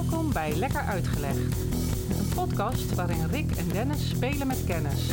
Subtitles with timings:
[0.00, 1.60] Welkom bij Lekker Uitgelegd.
[2.18, 5.08] Een podcast waarin Rick en Dennis spelen met kennis.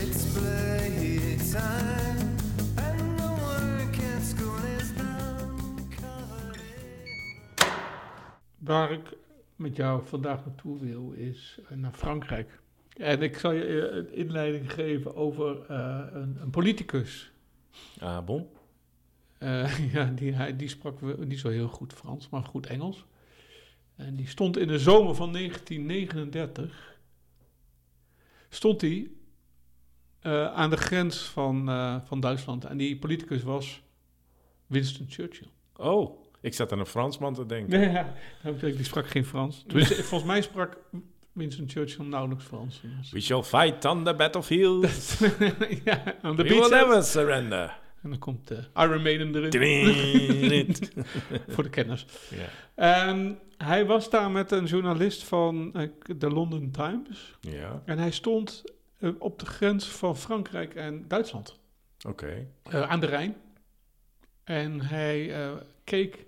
[8.58, 9.18] Waar ik
[9.56, 12.60] met jou vandaag naartoe wil is eh, naar Frankrijk.
[12.98, 17.32] En ik zal je eh, een inleiding geven over eh, een, een politicus.
[18.00, 18.48] Ah, bon.
[19.38, 23.06] Eh, ja, die, hij, die sprak we- niet zo heel goed Frans, maar goed Engels.
[23.98, 26.96] En die stond in de zomer van 1939.
[28.50, 29.10] Stond hij
[30.20, 32.66] eh, aan de grens van, eh, van Duitsland.
[32.66, 33.82] En die politicus was
[34.68, 35.48] Winston Churchill.
[35.76, 37.80] Oh, ik zat aan een Fransman te denken.
[37.80, 38.14] Nee, ja,
[38.62, 39.64] die sprak geen Frans.
[39.68, 40.78] Dus, volgens mij sprak
[41.32, 42.82] Winston Churchill nauwelijks Frans.
[43.12, 44.84] We shall fight on the battlefield.
[45.86, 47.80] ja, de We will never surrender.
[48.02, 50.76] En dan komt de Iron Maiden erin.
[51.48, 52.06] Voor de kenners.
[52.76, 57.38] En hij was daar met een journalist van eh, de London Times.
[57.42, 58.64] ja, En hij stond
[59.00, 61.60] eh, op de grens van Frankrijk en Duitsland.
[62.08, 62.48] oké.
[62.64, 63.36] eh, aan de Rijn.
[64.44, 65.34] En hij
[65.84, 66.26] keek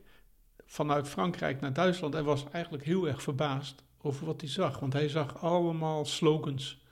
[0.65, 4.79] vanuit Frankrijk naar Duitsland en was eigenlijk heel erg verbaasd over wat hij zag.
[4.79, 6.83] Want hij zag allemaal slogans.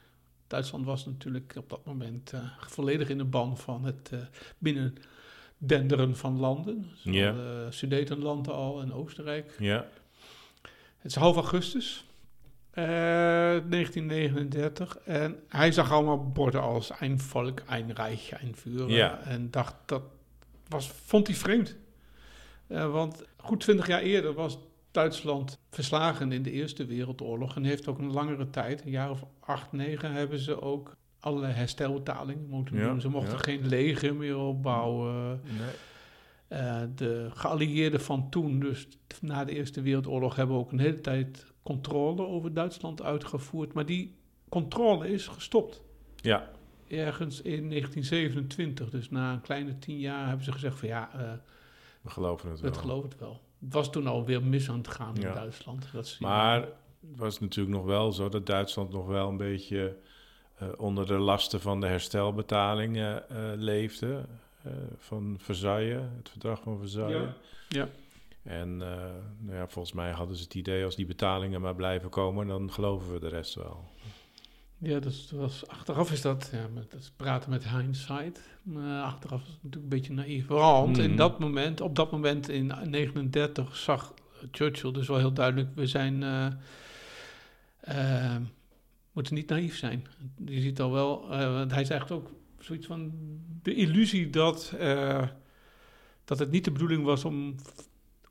[0.47, 4.19] Duitsland was natuurlijk op dat moment volledig in de ban van het eh
[4.57, 6.85] binnendenderen van landen.
[6.95, 7.29] Zo Ja.
[7.33, 9.55] eh, Sudetenland al en Oostenrijk.
[9.59, 9.87] Ja,
[11.07, 12.05] Het is half augustus
[12.71, 18.89] eh, 1939 en hij zag allemaal borden als een volk, een rijk, een vuur.
[18.89, 19.19] Ja.
[19.19, 20.01] En dacht dat
[20.67, 21.75] was, vond hij vreemd.
[22.67, 24.57] Eh, want goed twintig jaar eerder was
[24.91, 29.23] Duitsland verslagen in de Eerste Wereldoorlog en heeft ook een langere tijd, een jaar of
[29.39, 33.01] acht, negen, hebben ze ook allerlei herstelbetalingen moeten Ja, doen.
[33.01, 33.39] Ze mochten ja.
[33.43, 35.41] geen leger meer opbouwen.
[35.43, 35.75] nee.
[36.47, 38.87] Eh, de geallieerden van toen, dus
[39.21, 43.73] na de Eerste Wereldoorlog, hebben ook een hele tijd controle over Duitsland uitgevoerd.
[43.73, 44.15] Maar die
[44.49, 45.81] controle is gestopt.
[46.15, 46.49] Ja,
[46.87, 51.31] Ergens in 1927, dus na een kleine tien jaar, hebben ze gezegd van ja, eh
[52.01, 52.71] we geloven het wel.
[52.71, 53.41] we geloven het wel.
[53.59, 55.33] Het was toen alweer mis aan het gaan in Ja.
[55.33, 55.87] Duitsland.
[55.93, 59.97] Dat Maar het was natuurlijk nog wel zo dat Duitsland nog wel een beetje
[60.57, 63.23] eh, onder de lasten van de herstelbetalingen
[63.57, 64.25] leefde.
[64.67, 67.29] Eh, van Versailles, het verdrag van Versailles.
[67.69, 67.79] Ja.
[67.79, 67.87] Ja.
[68.43, 68.97] En eh,
[69.39, 72.71] nou ja, volgens mij hadden ze het idee als die betalingen maar blijven komen, dan
[72.71, 73.85] geloven we de rest wel.
[74.77, 78.41] Ja, dus dat was, achteraf is dat, ja, met, dat is praten met hindsight.
[78.63, 80.47] Maar achteraf is het natuurlijk een beetje naïef.
[80.47, 81.17] Want in Mhm.
[81.17, 84.13] dat moment, op dat moment in 39 zag
[84.51, 86.23] Churchill dus wel heel duidelijk, we zijn,
[87.79, 88.35] eh,
[89.11, 90.07] moeten niet naïef zijn.
[90.45, 92.31] Je ziet al wel, eh, want hij zegt ook
[92.67, 93.11] zoiets van
[93.61, 95.27] de illusie dat, eh,
[96.25, 97.55] dat het niet de bedoeling was om,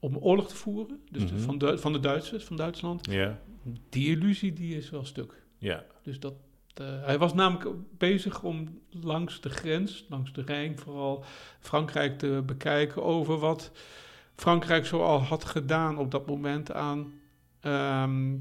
[0.01, 1.01] om oorlog te voeren.
[1.11, 1.43] Dus de- Mhm.
[1.43, 3.07] van, de, van de Duitsers, van Duitsland.
[3.11, 3.41] Ja,
[3.89, 5.43] Die illusie die is wel stuk.
[5.59, 6.35] ja, Dus dat,
[6.75, 11.25] eh, hij was namelijk bezig om langs de grens, langs de Rijn vooral,
[11.61, 13.71] Frankrijk te bekijken over wat
[14.35, 17.13] Frankrijk zo al had gedaan op dat moment aan
[17.61, 18.37] ehm,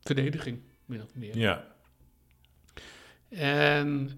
[0.00, 1.38] verdediging, min of meer.
[1.38, 1.68] ja.
[3.28, 4.10] En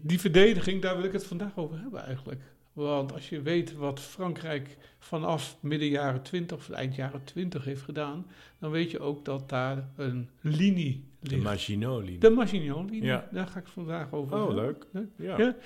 [0.00, 2.42] die verdediging, daar wil ik het vandaag over hebben eigenlijk.
[2.72, 7.82] Want als je weet wat Frankrijk vanaf midden jaren 20 of eind jaren 20 heeft
[7.82, 8.26] gedaan,
[8.58, 11.42] dan weet je ook dat daar een linie De ligt.
[11.42, 12.18] Maginot-linie.
[12.18, 13.28] De Matignon-linie, Ja.
[13.32, 14.64] daar ga ik vandaag over Oh, hebben.
[14.64, 14.86] leuk.
[14.92, 15.04] Ja.
[15.16, 15.38] Ja.
[15.38, 15.56] Ja.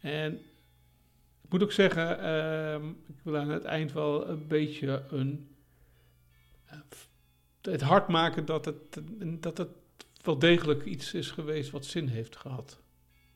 [0.00, 0.32] En
[1.42, 5.48] ik moet ook zeggen, ehm, ik wil aan het eind wel een beetje een,
[6.66, 6.78] eh,
[7.62, 9.00] het hard maken dat het,
[9.42, 9.68] dat het
[10.22, 12.80] wel degelijk iets is geweest wat zin heeft gehad.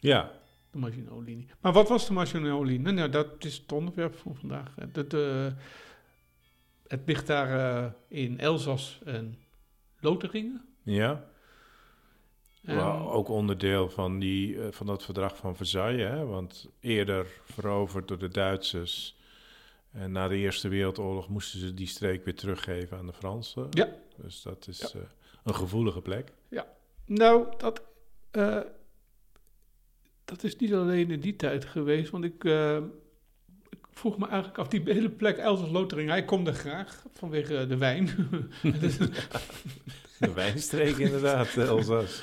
[0.05, 0.33] Ja.
[0.71, 1.47] De Maginot-linie.
[1.61, 2.93] Maar wat was de Maginot-linie?
[2.93, 4.73] Nou, dat is het onderwerp van vandaag.
[4.77, 5.53] Eh, De, de,
[6.87, 9.39] het ligt daar eh, in Elzas en
[10.01, 10.65] Lotharingen.
[10.83, 11.25] Ja.
[13.03, 16.09] Ook onderdeel van, die, eh, van dat verdrag van Versailles.
[16.09, 16.25] Hè?
[16.27, 19.17] Want eerder veroverd door de Duitsers.
[19.93, 23.67] En na de Eerste Wereldoorlog moesten ze die streek weer teruggeven aan de Fransen.
[23.71, 23.89] Ja.
[24.17, 25.01] Dus dat is eh,
[25.45, 26.33] een gevoelige plek.
[27.07, 27.83] Nou, dat,
[28.31, 28.61] eh,
[30.25, 32.77] dat is niet alleen in die tijd geweest, want ik, eh,
[33.71, 37.67] ik vroeg me eigenlijk af, die hele plek Elzas Lotharingen, hij komt er graag vanwege
[37.67, 38.09] de wijn.
[40.19, 42.23] De wijnstreek inderdaad, eh, Elzas.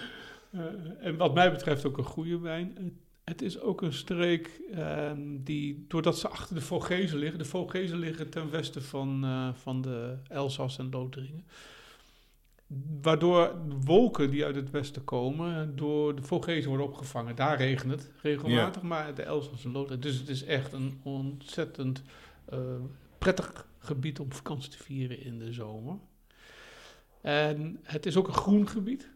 [0.52, 0.62] Eh,
[1.00, 2.78] en wat mij betreft ook een goede wijn.
[2.82, 2.94] Het,
[3.24, 7.98] het is ook een streek ehm, die, doordat ze achter de Vogezen liggen, de Vogezen
[7.98, 9.26] liggen ten westen van,
[9.56, 11.46] van de Elzas en Lotharingen.
[13.02, 17.36] Waardoor wolken die uit het westen komen, door de Vogezen worden opgevangen.
[17.36, 20.02] Daar regent het regelmatig, maar de Elzas en Lotharingen.
[20.02, 22.04] Dus het is echt een ontzettend
[22.46, 22.60] eh,
[23.18, 25.98] prettig gebied om vakantie te vieren in de zomer.
[27.22, 29.10] En het is ook een groen gebied.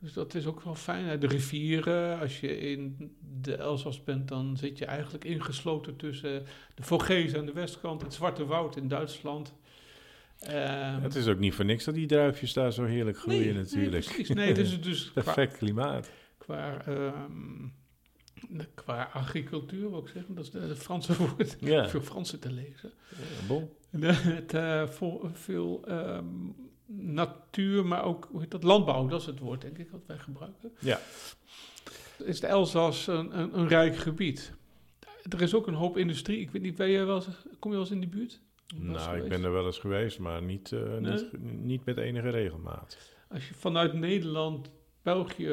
[0.00, 1.20] Dus dat is ook wel fijn.
[1.20, 6.82] De rivieren, als je in de Elzas bent, dan zit je eigenlijk ingesloten tussen de
[6.82, 9.54] Vogezen aan de westkant, het Zwarte Woud in Duitsland.
[10.38, 13.52] Ehm, Het is ook niet voor niks dat die druifjes daar zo heerlijk groeien nee,
[13.52, 14.04] natuurlijk.
[14.06, 14.28] Nee, precies.
[14.28, 16.10] Nee, dus, dus qua, Perfect klimaat.
[16.38, 16.82] qua,
[18.48, 21.56] de- qua agricultuur, ik zeggen, dat is de Franse woord.
[21.60, 21.88] Ja.
[21.90, 22.92] Veel Fransen te lezen.
[23.10, 23.68] Ja, bon.
[23.90, 24.88] Eh, Het, eh,
[25.32, 26.24] veel ehm,
[26.86, 30.18] natuur, maar ook hoe heet dat, landbouw, dat is het woord denk ik wat wij
[30.18, 30.72] gebruiken.
[30.78, 31.00] Ja.
[32.24, 34.52] Is de Elzas een, een, een rijk gebied?
[35.28, 36.40] Er is ook een hoop industrie.
[36.40, 37.26] Ik weet niet, ben wel eens,
[37.58, 38.40] kom je wel eens in die buurt?
[38.76, 41.00] Nou, ik ben er wel eens geweest, maar niet, eh, Nee?
[41.12, 43.16] niet, niet met enige regelmaat.
[43.28, 44.70] Als je vanuit Nederland,
[45.02, 45.48] België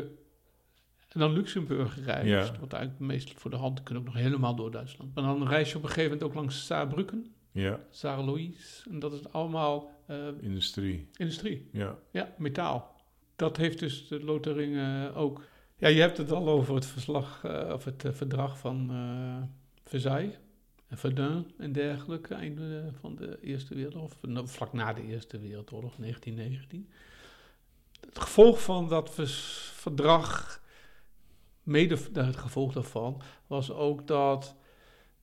[1.10, 2.60] en dan Luxemburg reist, Ja.
[2.60, 5.16] wat eigenlijk meest voor de hand, kunnen ook nog helemaal door Duitsland.
[5.16, 9.14] Maar dan reis je op een gegeven moment ook langs Saarbrücken, Ja, Saarlouis, en dat
[9.14, 11.10] is allemaal eh, industrie.
[11.18, 11.70] industrie.
[11.72, 12.96] Ja, Ja, metaal.
[13.36, 15.44] Dat heeft dus de Lotharing eh, ook.
[15.78, 18.92] Ja, je hebt het al over het verslag eh, of het verdrag van
[19.84, 20.36] Versailles
[20.98, 26.90] Verdun en dergelijke, einde van de Eerste Wereldoorlog, nou, vlak na de Eerste Wereldoorlog, 1919.
[28.00, 29.12] Het gevolg van dat
[29.74, 30.62] verdrag,
[31.64, 34.56] mede nou, het gevolg daarvan, was ook dat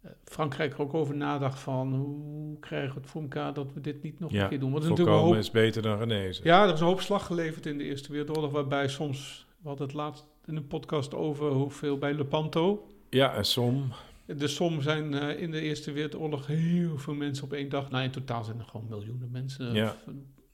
[0.00, 3.80] eh, Frankrijk er ook over nadacht van hoe krijgen we het voor elkaar dat we
[3.80, 4.70] dit niet nog Ja, een keer doen.
[4.72, 6.44] Want is natuurlijk hoop is beter dan genezen.
[6.44, 9.86] ja, er is een hoop slag geleverd in de Eerste Wereldoorlog, waarbij soms, we hadden
[9.86, 12.86] het laatst in een podcast over hoeveel bij Lepanto.
[13.10, 13.92] Ja, en som.
[14.36, 17.90] De som zijn eh, in de Eerste Wereldoorlog heel veel mensen op één dag.
[17.90, 19.74] Nou, in totaal zijn er gewoon miljoenen mensen.
[19.74, 19.96] Ja.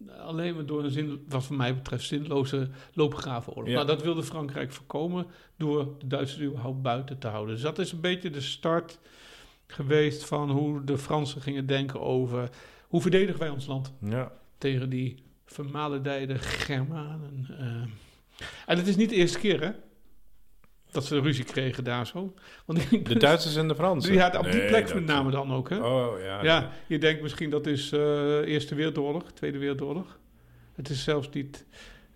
[0.06, 3.68] Eh, alleen maar door een zin, wat voor mij betreft zinloze loopgravenoorlog.
[3.68, 3.74] Ja.
[3.74, 5.26] Nou, dat wilde Frankrijk voorkomen
[5.56, 7.54] door de Duitsers überhaupt buiten te houden.
[7.54, 8.98] Dus dat is een beetje de start
[9.66, 12.48] geweest van hoe de Fransen gingen denken over
[12.88, 17.46] hoe verdedigen wij ons land Ja, tegen die vermalendijde Germanen.
[17.58, 18.46] eh.
[18.66, 19.70] En het is niet de eerste keer, hè?
[20.98, 22.34] Dat ze ruzie kregen daar zo.
[22.64, 24.12] Want de Duitsers en de Fransen.
[24.14, 25.76] Ja, op die Nee, plek met name dan ook, hè?
[25.78, 26.42] Oh, ja.
[26.42, 30.18] ja, je denkt misschien dat is eh Eerste Wereldoorlog, Tweede Wereldoorlog.
[30.74, 31.66] Het is zelfs niet...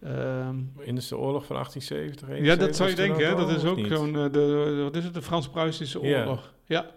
[0.03, 3.35] ehm, In de oorlog van 1870, ja, dat zou je denken, hè?
[3.37, 4.17] Dat is ook zo'n...
[4.17, 5.15] eh, de, wat is het?
[5.15, 6.53] De Frans-Pruisische oorlog.
[6.67, 6.91] Ja.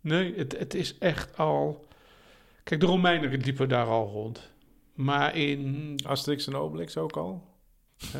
[0.00, 1.86] Nee, het, het is echt al...
[2.62, 4.52] Kijk, de Romeinen liepen daar al rond.
[4.94, 7.42] Maar in Asterix en Obelix ook al?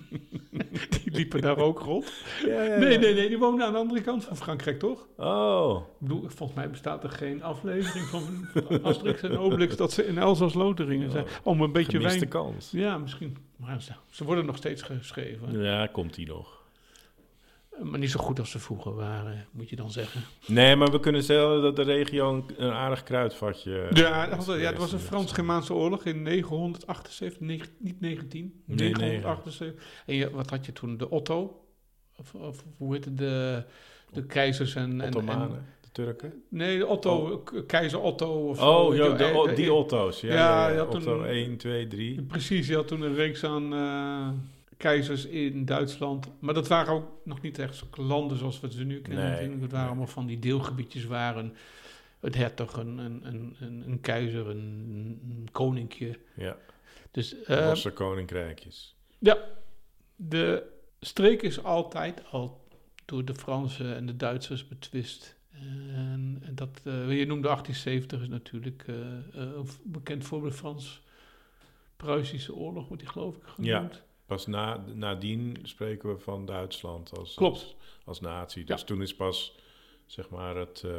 [1.02, 2.12] Die liepen daar ook rond.
[2.46, 5.06] Ja, ja, Nee, nee, nee, die wonen aan de andere kant van Frankrijk, toch?
[5.16, 8.22] Oh, Ik bedoel, volgens mij bestaat er geen aflevering van
[8.82, 11.26] Asterix en Obelix dat ze in Elzas Loteringen zijn.
[11.42, 12.28] Om een beetje wijn...
[12.28, 12.70] kans.
[12.70, 13.36] Ja, misschien.
[13.56, 15.60] Maar ze, ze worden nog steeds geschreven.
[15.62, 16.55] Ja, komt die nog.
[17.82, 20.20] Maar niet zo goed als ze vroeger waren, moet je dan zeggen.
[20.46, 24.56] Nee, maar we kunnen stellen dat de regio een, een aardig kruidvatje Ja, dat was,
[24.56, 24.98] ja, het was een.
[24.98, 29.84] Frans-Germaanse oorlog in 978, negen- niet 19, Nee, 978.
[30.06, 30.96] En je, wat had je toen?
[30.96, 31.60] De Otto?
[32.18, 33.62] Of, of hoe heette de,
[34.12, 34.82] de keizers en...
[34.90, 36.42] en- en, Ottomanen, de Turken.
[36.48, 38.48] Nee, de Otto, k- keizer Otto.
[38.48, 40.20] Of Oh, weet ja, je de, wel, o- eh, die eh, Otto's.
[40.20, 40.82] Ja, ja, ja, ja.
[40.82, 42.22] Otto toen- 1, 2, 3.
[42.22, 44.28] Precies, je had toen een reeks aan eh,
[44.76, 46.28] keizers in Duitsland.
[46.38, 49.24] Maar dat waren ook nog niet echt landen zoals we ze nu kennen.
[49.24, 49.62] Nee, natuurlijk.
[49.62, 51.54] Het waren allemaal van die deelgebiedjes waar een,
[52.20, 53.56] een hertog, een, een, een,
[53.86, 56.18] een, keizer, een, een koninkje.
[56.34, 56.56] Ja,
[57.10, 58.96] Dus eh, losse koninkrijkjes.
[59.18, 59.38] ja,
[60.16, 60.62] de
[61.00, 62.64] streek is altijd al
[63.04, 65.34] door de Fransen en de Duitsers betwist.
[65.94, 73.02] En, en dat, eh, je noemde 1870 is natuurlijk een bekend voorbeeld Frans-Pruisische oorlog, wordt
[73.02, 74.02] die geloof ik genoemd.
[74.26, 77.54] Pas na, nadien spreken we van Duitsland als, Klopt.
[77.62, 78.64] als, als natie.
[78.64, 78.86] Dus Ja.
[78.86, 79.54] toen is pas
[80.06, 80.92] zeg maar, het, eh,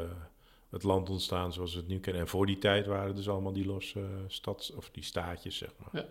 [0.70, 2.22] het land ontstaan zoals we het nu kennen.
[2.22, 6.06] En voor die tijd waren dus allemaal die losse stads- of die staatjes, zeg maar.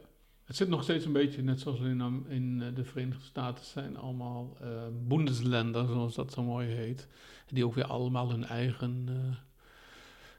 [0.44, 3.96] Het zit nog steeds een beetje net zoals in, in eh, de Verenigde Staten zijn
[3.96, 4.56] allemaal
[4.92, 7.08] Bundesländer, zoals dat zo mooi heet.
[7.46, 9.08] Die ook weer allemaal hun eigen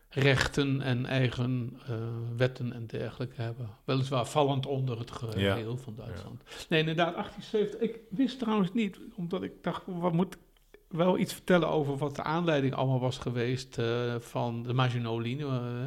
[0.09, 1.95] rechten en eigen eh,
[2.37, 3.69] wetten en dergelijke hebben.
[3.83, 6.43] Weliswaar vallend onder het geheel van Duitsland.
[6.69, 7.79] Nee, inderdaad, 1870.
[7.79, 10.39] Ik wist trouwens niet, omdat ik dacht, wat moet ik
[10.87, 15.45] wel iets vertellen over wat de aanleiding allemaal was geweest eh, van de Maginot-linie.
[15.45, 15.83] eh,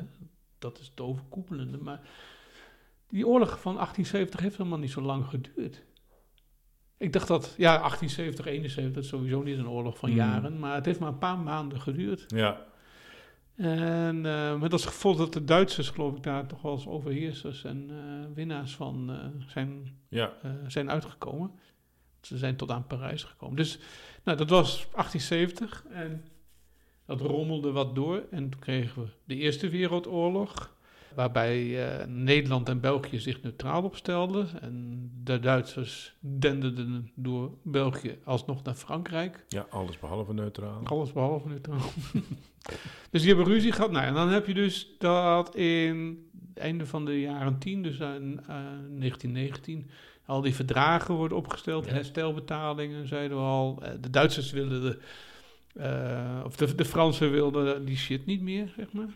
[0.59, 2.01] dat is het overkoepelende, maar
[3.09, 5.83] die oorlog van 1870 heeft helemaal niet zo lang geduurd.
[6.97, 10.19] Ik dacht dat, ja, 1870, 71, dat is sowieso niet een oorlog van Hmm.
[10.19, 12.25] jaren, maar het heeft maar een paar maanden geduurd.
[12.27, 12.67] Ja,
[13.61, 17.65] En eh, met als gevolg dat de Duitsers, geloof ik, daar toch wel als overheersers
[17.65, 20.33] en eh, winnaars van eh, zijn, ja,
[20.67, 21.51] zijn uitgekomen.
[22.21, 23.57] Ze zijn tot aan Parijs gekomen.
[23.57, 23.79] Dus
[24.25, 26.25] nou, dat was 1870 en
[27.07, 28.27] dat rommelde wat door.
[28.31, 30.77] En toen kregen we de Eerste Wereldoorlog.
[31.15, 34.49] Waarbij eh, Nederland en België zich neutraal opstelden.
[34.61, 39.45] En de Duitsers denderden door België alsnog naar Frankrijk.
[39.49, 40.81] Ja, alles behalve neutraal.
[40.85, 41.79] Alles behalve neutraal.
[43.11, 43.91] dus die hebben ruzie gehad.
[43.91, 47.99] Nou, en dan heb je dus dat in het einde van de jaren 10, dus
[47.99, 49.91] in eh, 1919,
[50.27, 51.93] al die verdragen worden opgesteld, Ja.
[51.93, 53.79] herstelbetalingen, zeiden we al.
[53.83, 54.99] Eh, de Duitsers wilden de,
[55.75, 59.09] eh, of de, de Fransen wilden die shit niet meer, zeg maar.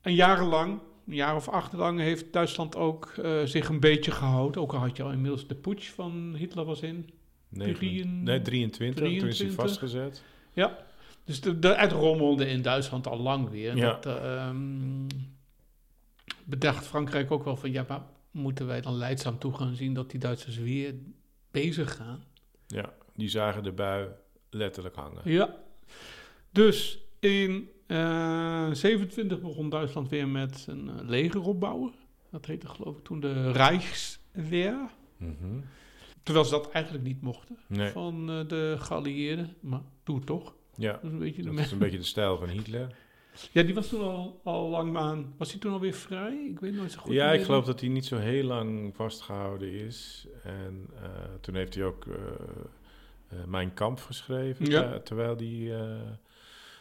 [0.00, 4.60] En jarenlang, een jaar of acht lang, heeft Duitsland ook eh, zich een beetje gehouden.
[4.60, 7.10] Ook al had je al inmiddels de putsch van Hitler was in.
[7.48, 9.52] Nee, 23, toen is hij 23.
[9.52, 10.22] vastgezet.
[10.52, 10.78] Ja,
[11.24, 13.76] dus de, de, het rommelde in Duitsland al lang weer.
[13.76, 13.98] Ja.
[14.00, 15.06] Dat ehm,
[16.44, 20.10] bedacht Frankrijk ook wel van, ja, maar moeten wij dan leidzaam toe gaan zien dat
[20.10, 20.94] die Duitsers weer
[21.50, 22.24] bezig gaan?
[22.66, 24.08] Ja, die zagen de bui
[24.50, 25.20] letterlijk hangen.
[25.24, 25.56] Ja.
[26.50, 31.92] Dus in eh 27 begon Duitsland weer met een eh, leger opbouwen.
[32.30, 34.76] Dat heette geloof ik toen de Reichswehr.
[35.16, 35.60] Mhm.
[36.22, 39.54] Terwijl ze dat eigenlijk niet mochten Nee, van eh, de geallieerden.
[39.60, 40.54] Maar doe het toch.
[40.76, 42.94] ja, Dat is een beetje de dat is een beetje de stijl van Hitler.
[43.52, 45.34] Ja, die was toen al, al lang aan.
[45.36, 46.46] Was hij toen alweer vrij?
[46.50, 47.12] Ik weet nooit zo goed.
[47.12, 50.26] ja, ik geloof dat hij niet zo heel lang vastgehouden is.
[50.42, 50.86] En
[51.40, 52.06] toen heeft hij ook
[53.46, 54.98] Mijn Kamp geschreven, Ja.
[55.00, 55.72] terwijl hij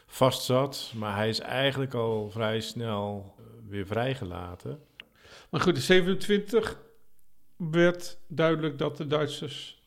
[0.07, 0.93] vast zat.
[0.95, 4.79] Maar hij is eigenlijk al vrij snel eh, weer vrijgelaten.
[5.49, 6.79] Maar goed, in 27
[7.57, 9.77] werd duidelijk dat de Duitsers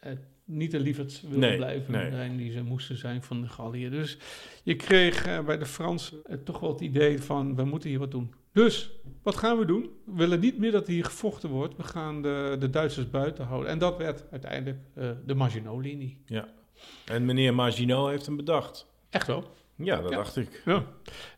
[0.00, 0.12] eh,
[0.44, 2.10] niet de liefers wilden Nee, blijven nee.
[2.10, 4.00] zijn die ze moesten zijn van de geallieerden.
[4.00, 4.18] Dus
[4.62, 7.98] je kreeg eh, bij de Fransen eh, toch wel het idee van, we moeten hier
[7.98, 8.34] wat doen.
[8.52, 8.90] Dus,
[9.22, 9.90] wat gaan we doen?
[10.04, 11.76] We willen niet meer dat hier gevochten wordt.
[11.76, 13.70] We gaan de, de Duitsers buiten houden.
[13.70, 14.78] En dat werd uiteindelijk
[15.26, 16.18] de Maginot-linie.
[17.04, 18.86] En meneer Maginot heeft hem bedacht.
[19.10, 19.56] Echt wel.
[19.76, 20.16] Ja, dat Ja.
[20.16, 20.62] dacht ik.
[20.64, 20.84] Ja.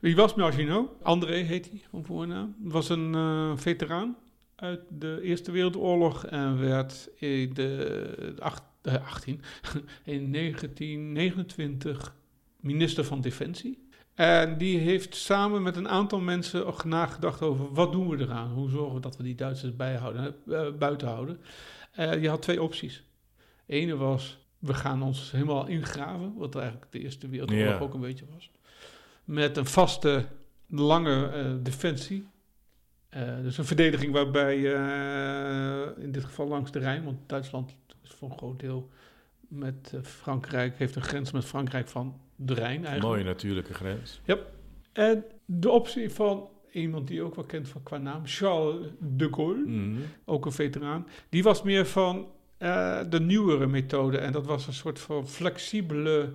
[0.00, 0.90] Wie was Maginot?
[1.02, 2.56] André heet hij van voornaam.
[2.58, 4.16] Was een eh, veteraan
[4.56, 9.40] uit de Eerste Wereldoorlog en werd in de acht, eh, 18,
[10.04, 12.14] in 1929
[12.60, 13.88] minister van Defensie.
[14.14, 18.50] En die heeft samen met een aantal mensen nagedacht over wat doen we eraan?
[18.50, 21.40] Hoe zorgen we dat we die Duitsers bijhouden, eh, buiten houden?
[22.20, 23.02] Je had twee opties.
[23.66, 27.78] Ene was, we gaan ons helemaal ingraven, wat eigenlijk de Eerste Wereldoorlog Ja.
[27.78, 28.50] ook een beetje was.
[29.24, 30.26] Met een vaste,
[30.66, 32.26] lange eh, defensie.
[33.08, 38.10] Eh, dus een verdediging waarbij eh, in dit geval langs de Rijn, want Duitsland is
[38.10, 38.88] voor een groot deel
[39.48, 43.02] met Frankrijk, heeft een grens met Frankrijk van de Rijn eigenlijk.
[43.02, 44.20] Mooie natuurlijke grens.
[44.92, 49.28] En de optie van iemand die je ook wel kent van qua naam, Charles de
[49.32, 50.00] Gaulle, Mhm.
[50.24, 52.26] ook een veteraan, die was meer van
[52.60, 54.18] eh, de nieuwere methode.
[54.18, 56.32] En dat was een soort van flexibele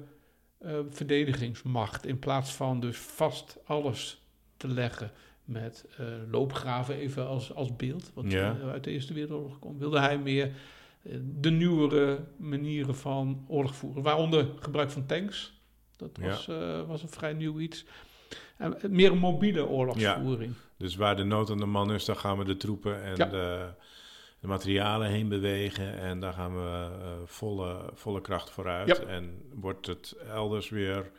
[0.57, 2.05] eh, verdedigingsmacht.
[2.05, 4.21] In plaats van dus vast alles
[4.57, 5.11] te leggen
[5.43, 8.57] met eh, loopgraven even als, als beeld, wat Ja.
[8.71, 10.51] uit de Eerste Wereldoorlog komt, wilde hij meer
[11.39, 14.03] de nieuwere manieren van oorlog voeren.
[14.03, 15.61] Waaronder gebruik van tanks.
[15.95, 16.45] Dat was,
[16.87, 17.85] was een vrij nieuw iets.
[18.57, 20.53] En meer een mobiele oorlogsvoering.
[20.77, 23.69] Dus waar de nood aan de man is, daar gaan we de troepen en de,
[24.45, 25.97] de materialen heen bewegen.
[25.99, 29.05] En daar gaan we eh, volle, volle kracht vooruit.
[29.05, 31.11] En wordt het elders weer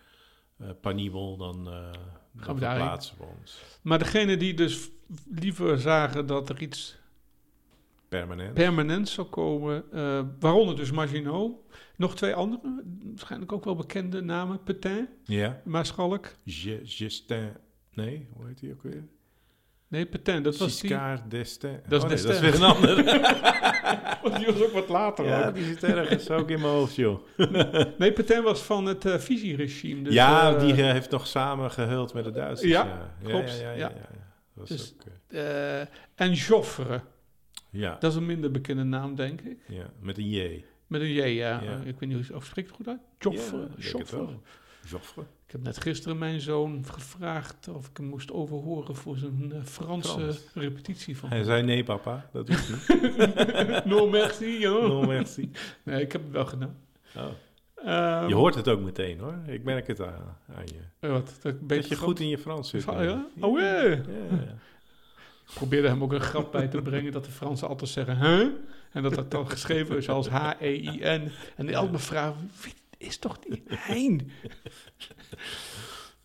[0.80, 1.92] panibel, dan, eh
[2.32, 3.62] dan we verplaatsen we ons.
[3.82, 4.90] Maar degene die dus
[5.30, 6.98] liever zagen dat er iets
[8.08, 8.54] Permanent.
[8.54, 11.52] permanents zou komen, eh, waaronder dus Maginot,
[11.96, 15.60] nog twee andere, waarschijnlijk ook wel bekende namen, Petain, ja.
[15.64, 16.34] Maarschalk.
[16.44, 17.52] Justin.
[17.92, 19.04] Nee, hoe heet die ook weer?
[19.88, 20.90] Nee, Petain, dat was die.
[20.90, 21.80] Giscard d'Estaing.
[21.88, 23.04] Dat is Oh, nee, dat is weer een ander.
[24.22, 25.24] Want die was ook wat later.
[25.24, 25.54] ja, ook.
[25.54, 27.20] die zit ergens ook in mijn hoofd, joh.
[27.98, 30.02] Nee, Petain was van het eh Vichy-regime.
[30.02, 32.70] Dus, ja, eh, die eh, heeft nog samen gehuld met de Duitsers.
[32.70, 33.28] Ja, ja.
[33.28, 33.88] klopt, Ja, ja, ja, ja.
[33.88, 34.24] ja, ja.
[34.54, 34.94] Dat Dus- is
[35.30, 37.00] ook, en Joffre,
[37.70, 39.58] ja, dat is een minder bekende naam, denk ik.
[39.68, 40.64] ja, met een J.
[40.86, 41.60] Met een J, ja.
[41.84, 43.00] Ik weet niet hoe of spreekt het goed uit.
[43.18, 43.68] Joffre.
[43.76, 44.28] Het Joffre.
[44.88, 45.22] Joffre.
[45.46, 49.62] Ik heb net gisteren mijn zoon gevraagd of ik hem moest overhoren voor zijn eh,
[49.64, 50.40] Franse Frans.
[50.54, 51.28] repetitie van.
[51.28, 52.28] Hij zei nee, papa.
[52.32, 53.84] Dat hoeft niet.
[53.94, 54.86] no merci, joh.
[54.92, 55.50] non, merci.
[55.82, 56.76] Nee, ik heb het wel gedaan.
[57.16, 57.24] Oh.
[57.74, 59.38] Ehm, Je hoort het ook meteen, hoor.
[59.46, 61.08] Ik merk het aan, aan je.
[61.08, 62.84] wat, dat, je goed in je Frans zit.
[62.84, 63.26] Ja?
[63.40, 63.90] Oh, ja.
[65.46, 68.48] Ik probeerde hem ook een grap bij te brengen dat de Fransen altijd zeggen, huh?
[68.92, 71.30] En dat dat dan geschreven is als H-E-I-N.
[71.56, 74.20] En die altijd me vragen, wie is toch die Hein?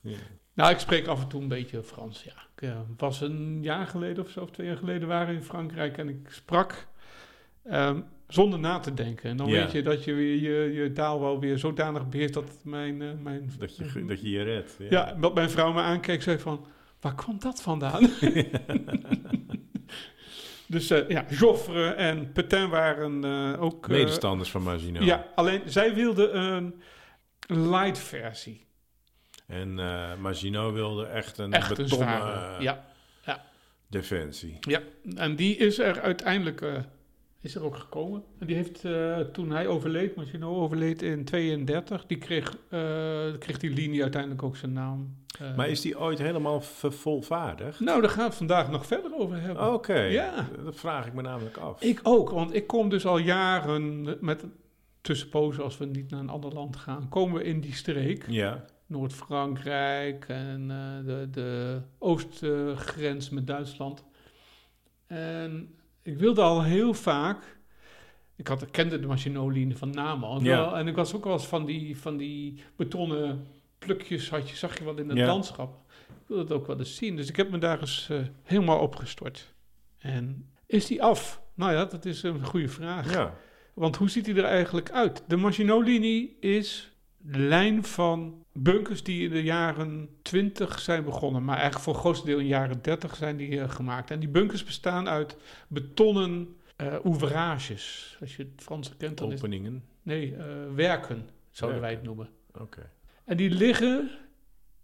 [0.01, 0.17] Ja.
[0.53, 2.33] Nou, ik spreek af en toe een beetje Frans, ja.
[2.55, 5.97] Ik eh, was een jaar geleden of zo, of twee jaar geleden waren in Frankrijk
[5.97, 6.87] en ik sprak
[7.63, 9.29] ehm, zonder na te denken.
[9.29, 9.61] En dan Ja.
[9.63, 13.01] weet je dat je weer je, je taal wel weer zodanig beheerst dat mijn...
[13.01, 14.75] eh, mijn Dat, je, dat je je redt.
[14.79, 14.87] Ja.
[14.89, 16.65] ja, wat mijn vrouw me aankeek, zei van...
[16.99, 18.01] Waar kwam dat vandaan?
[20.71, 23.83] dus eh, ja, Joffre en Petain waren eh, ook...
[23.87, 25.03] eh, Medestanders van Maginot.
[25.03, 26.81] ja, alleen zij wilden een
[27.47, 28.65] light versie.
[29.47, 32.55] En eh Maginot wilde echt een Echt een betonnen zware.
[32.55, 32.89] eh, ja,
[33.87, 34.57] defensie.
[34.59, 34.81] ja,
[35.15, 36.73] en die is er uiteindelijk eh,
[37.41, 38.23] is er ook gekomen.
[38.39, 42.79] En die heeft eh, toen hij overleed, Maginot overleed in 32, die kreeg, eh,
[43.39, 45.15] kreeg die linie uiteindelijk ook zijn naam.
[45.39, 45.55] eh.
[45.55, 47.79] Maar is die ooit helemaal vervolvaardigd?
[47.79, 49.73] Nou, daar gaan we het vandaag nog verder over hebben.
[49.73, 50.47] Oké, Ja.
[50.63, 51.81] dat vraag ik me namelijk af.
[51.81, 54.45] Ik ook, want ik kom dus al jaren met
[55.01, 58.25] tussenpozen als we niet naar een ander land gaan, komen we in die streek.
[58.27, 60.67] Ja, Noord-Frankrijk en
[61.05, 64.03] de, de oostgrens met Duitsland.
[65.07, 67.59] En ik wilde al heel vaak.
[68.35, 70.37] Ik had, ik kende de Maginot-linie van naam al.
[70.37, 70.57] En, Ja.
[70.57, 74.55] wel- en ik was ook wel eens van die, van die betonnen plukjes, had je,
[74.55, 75.25] zag je wel in het Ja.
[75.27, 75.79] landschap.
[76.07, 77.15] Ik wilde het ook wel eens zien.
[77.15, 79.53] Dus ik heb me daar eens eh, helemaal opgestort.
[79.97, 81.41] En is die af?
[81.53, 83.13] Nou ja, dat is een goede vraag.
[83.13, 83.33] ja.
[83.73, 85.23] Want hoe ziet hij er eigenlijk uit?
[85.27, 86.90] De Maginot-linie is
[87.23, 91.43] lijn van bunkers die in de jaren 20 zijn begonnen.
[91.43, 94.11] Maar eigenlijk voor het grootste deel in de jaren 30 zijn die eh, gemaakt.
[94.11, 95.37] En die bunkers bestaan uit
[95.67, 98.17] betonnen eh ouvrages.
[98.21, 99.37] Als je het Frans kent, dan is.
[99.37, 99.83] Openingen.
[100.03, 102.29] Nee, eh, werken zouden wij het noemen.
[102.53, 102.89] Oké.
[103.23, 104.11] En die liggen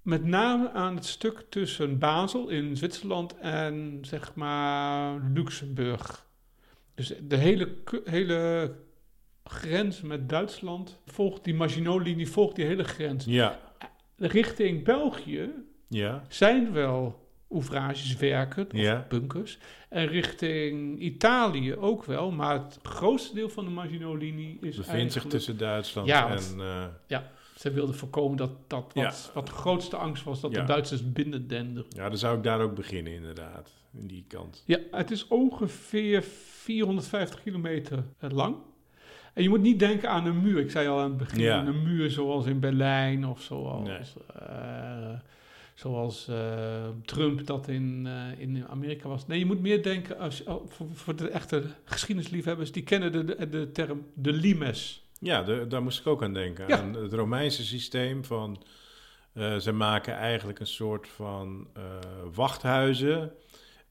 [0.02, 6.28] met name aan het stuk tussen Basel in Zwitserland en zeg maar Luxemburg.
[6.96, 8.72] Dus de hele, hele
[9.48, 13.26] grens met Duitsland volgt die Maginot-linie, volgt die hele grens.
[13.26, 13.60] Ja,
[14.18, 15.50] Richting België
[15.88, 19.06] ja, zijn wel ouvrages, werken of Ja.
[19.10, 19.58] bunkers.
[19.90, 25.24] En richting Italië ook wel, maar het grootste deel van de Maginot-linie is bevindt zich
[25.26, 26.62] tussen Duitsland Ja, en...
[27.08, 27.20] eh,
[27.56, 29.14] Ze wilden voorkomen dat, dat wat, Ja.
[29.34, 30.60] wat de grootste angst was, dat Ja.
[30.62, 31.86] de Duitsers binnendenden.
[31.90, 34.64] ja, dan zou ik daar ook beginnen inderdaad, in die kant.
[34.66, 38.56] Ja, het is ongeveer 450 kilometer eh, lang.
[39.38, 40.60] En je moet niet denken aan een muur.
[40.60, 41.66] Ik zei al aan het begin, Ja.
[41.66, 44.00] een muur zoals in Berlijn of zoals, Nee.
[44.50, 45.10] eh,
[45.74, 49.28] zoals eh, Trump dat in, eh, in Amerika was.
[49.28, 53.24] Nee, je moet meer denken, als, oh, voor, voor de echte geschiedenisliefhebbers, die kennen de,
[53.24, 55.06] de, de term de limes.
[55.20, 56.68] Ja, de- daar moest ik ook aan denken.
[56.68, 56.80] Ja.
[56.80, 58.64] Aan het Romeinse systeem van...
[59.60, 61.68] ze maken eigenlijk een soort van
[62.34, 63.32] wachthuizen.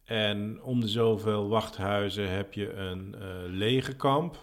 [0.05, 3.15] En om de zoveel wachthuizen heb je een
[3.49, 4.39] legerkamp.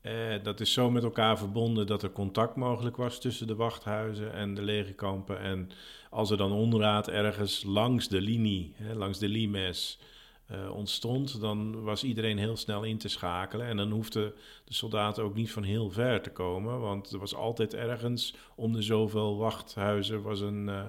[0.00, 4.32] Eh, dat is zo met elkaar verbonden dat er contact mogelijk was tussen de wachthuizen
[4.32, 5.40] en de legerkampen.
[5.40, 5.70] En
[6.10, 9.98] als er dan onraad ergens langs de linie, hè, langs de limes,
[10.46, 13.66] eh, ontstond, dan was iedereen heel snel in te schakelen.
[13.66, 14.34] En dan hoefde
[14.64, 18.72] de soldaten ook niet van heel ver te komen, want er was altijd ergens om
[18.72, 20.84] de zoveel wachthuizen was een, eh,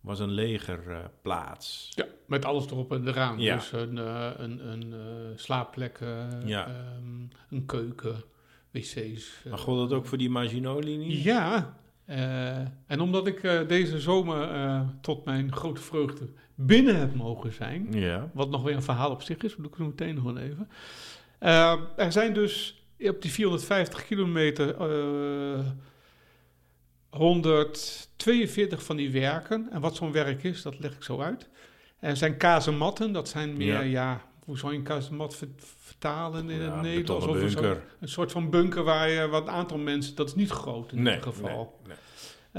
[0.00, 1.92] was een legerplaats.
[1.94, 3.40] Ja, met alles erop en eraan.
[3.40, 3.54] Ja.
[3.54, 3.96] Dus een,
[4.42, 4.94] een, een
[5.36, 6.66] slaapplek, eh, Ja.
[6.66, 8.22] ehm, een keuken,
[8.74, 8.94] wc's.
[9.44, 9.50] eh.
[9.50, 11.22] maar gold dat ook voor die Maginot-linie?
[11.22, 14.48] Ja, eh, en omdat ik eh, deze zomer
[15.00, 18.30] tot mijn grote vreugde binnen heb mogen zijn, Ja.
[18.32, 20.68] wat nog weer een verhaal op zich is, dat doe ik meteen nog wel even.
[21.96, 25.66] Er zijn dus op die 450 kilometer eh
[27.10, 29.68] 142 van die werken.
[29.70, 31.48] En wat zo'n werk is, dat leg ik zo uit.
[31.98, 33.80] Er zijn kazematten, dat zijn meer, Ja.
[33.80, 37.26] ja, hoe zou je een kazemat ver- vertalen in Ja, het een Nederlands?
[37.26, 37.84] Of zo- bunker.
[38.00, 41.14] Een soort van bunker waar je wat aantal mensen, dat is niet groot in Nee,
[41.14, 41.78] ieder geval.
[41.86, 41.96] nee, nee.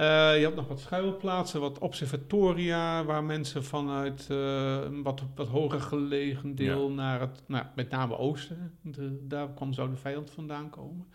[0.05, 5.47] Eh, je had nog wat schuilplaatsen, wat observatoria, waar mensen vanuit eh, een wat, wat
[5.47, 10.29] hoger gelegen deel naar het, nou, met name oosten, de, daar kwam zou de vijand
[10.31, 11.07] vandaan komen.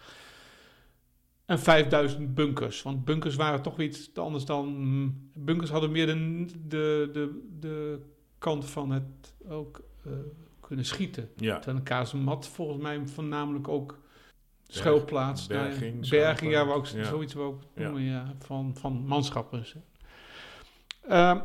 [1.45, 5.15] En 5000 bunkers, want bunkers waren toch weer iets anders dan.
[5.35, 8.01] bunkers hadden meer de, de, de, de
[8.39, 10.13] kant van het ook eh,
[10.71, 11.31] kunnen schieten.
[11.37, 13.99] Ja, Terwijl een kazemat volgens mij voornamelijk ook
[14.69, 15.47] schuilplaats.
[15.47, 17.05] ja, berging, berging, ja, wou ook, ja.
[17.05, 17.41] zoiets ik
[17.75, 17.83] Ja.
[17.83, 19.65] noemen, ja, van, van manschappen.
[21.09, 21.41] Ehm,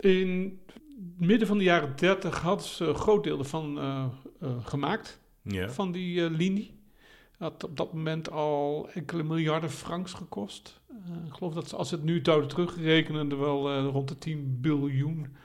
[0.00, 4.04] in het midden van de jaren 30 hadden ze een groot deel ervan eh,
[4.40, 5.70] eh, gemaakt, ja.
[5.70, 6.80] van die eh, linie.
[7.38, 10.80] Had op dat moment al enkele miljarden francs gekost.
[11.26, 14.58] Ik geloof dat ze, als ze het nu zouden terugrekenen, er wel rond de 10
[14.60, 15.36] biljoen.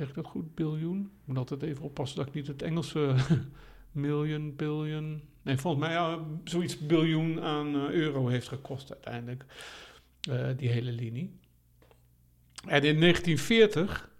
[0.00, 0.54] Zeg ik dat goed?
[0.54, 1.00] Biljoen?
[1.00, 3.14] Ik moet altijd even oppassen dat ik niet het Engelse
[3.92, 5.22] miljoen, biljoen.
[5.42, 9.44] Nee, volgens mij ja, zoiets biljoen aan eh, euro heeft gekost uiteindelijk.
[10.30, 11.38] eh, die hele linie.
[12.66, 14.10] En in 1940,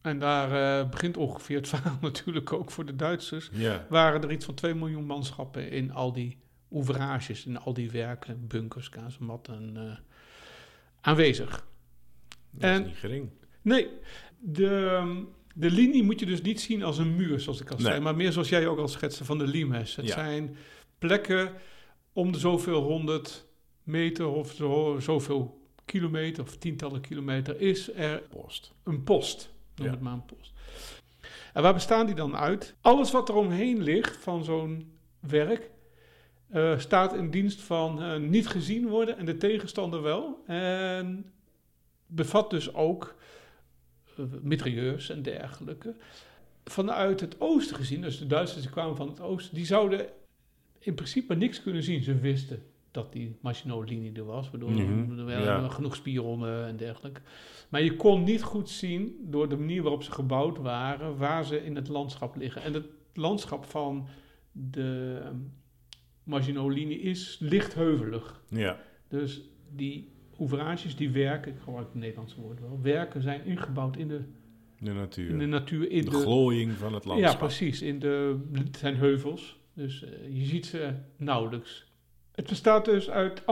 [0.00, 3.86] en daar eh, begint ongeveer het verhaal natuurlijk ook voor de Duitsers, ja.
[3.88, 6.38] waren er iets van 2 miljoen manschappen in al die
[6.72, 9.96] ouvrages, in al die werken, bunkers, kazematten eh,
[11.00, 11.66] aanwezig.
[12.50, 13.30] Dat En- is niet gering.
[13.62, 13.88] Nee,
[14.46, 15.22] de,
[15.54, 17.86] de linie moet je dus niet zien als een muur, zoals ik al Nee.
[17.86, 19.96] zei, maar meer zoals jij ook al schetste van de limes.
[19.96, 20.14] Het Ja.
[20.14, 20.56] zijn
[20.98, 21.52] plekken
[22.12, 23.46] om de zoveel honderd
[23.82, 28.72] meter of zo, zoveel kilometer of tientallen kilometer is er Post.
[28.84, 29.52] een post.
[29.76, 29.92] Noem Ja.
[29.92, 30.52] het maar een post.
[31.52, 32.74] En waar bestaan die dan uit?
[32.80, 35.70] Alles wat er omheen ligt van zo'n werk
[36.50, 40.42] eh, staat in dienst van eh, niet gezien worden en de tegenstander wel.
[40.46, 41.32] En
[42.06, 43.14] bevat dus ook
[44.42, 45.94] mitrailleurs en dergelijke.
[46.64, 50.06] Vanuit het oosten gezien, dus de Duitsers die kwamen van het oosten, die zouden
[50.78, 52.02] in principe niks kunnen zien.
[52.02, 55.68] Ze wisten dat die Maginot-linie er was, waardoor Mhm, er waren ja.
[55.68, 57.20] genoeg spionnen en dergelijke.
[57.68, 61.64] Maar je kon niet goed zien, door de manier waarop ze gebouwd waren, waar ze
[61.64, 62.62] in het landschap liggen.
[62.62, 64.08] En het landschap van
[64.52, 65.20] de
[66.22, 68.42] Maginot-linie is licht heuvelig.
[68.48, 68.80] Ja.
[69.08, 74.08] Dus die oevrages, die werken, ik gebruik het Nederlandse woord wel, werken zijn ingebouwd in
[74.08, 74.20] de,
[74.78, 75.30] De natuur.
[75.30, 75.90] in de natuur.
[75.90, 77.32] In de, de, glooiing van het landschap.
[77.32, 77.82] ja, precies.
[77.82, 81.92] In de, het zijn heuvels, dus eh, je ziet ze nauwelijks.
[82.34, 83.46] Het bestaat dus uit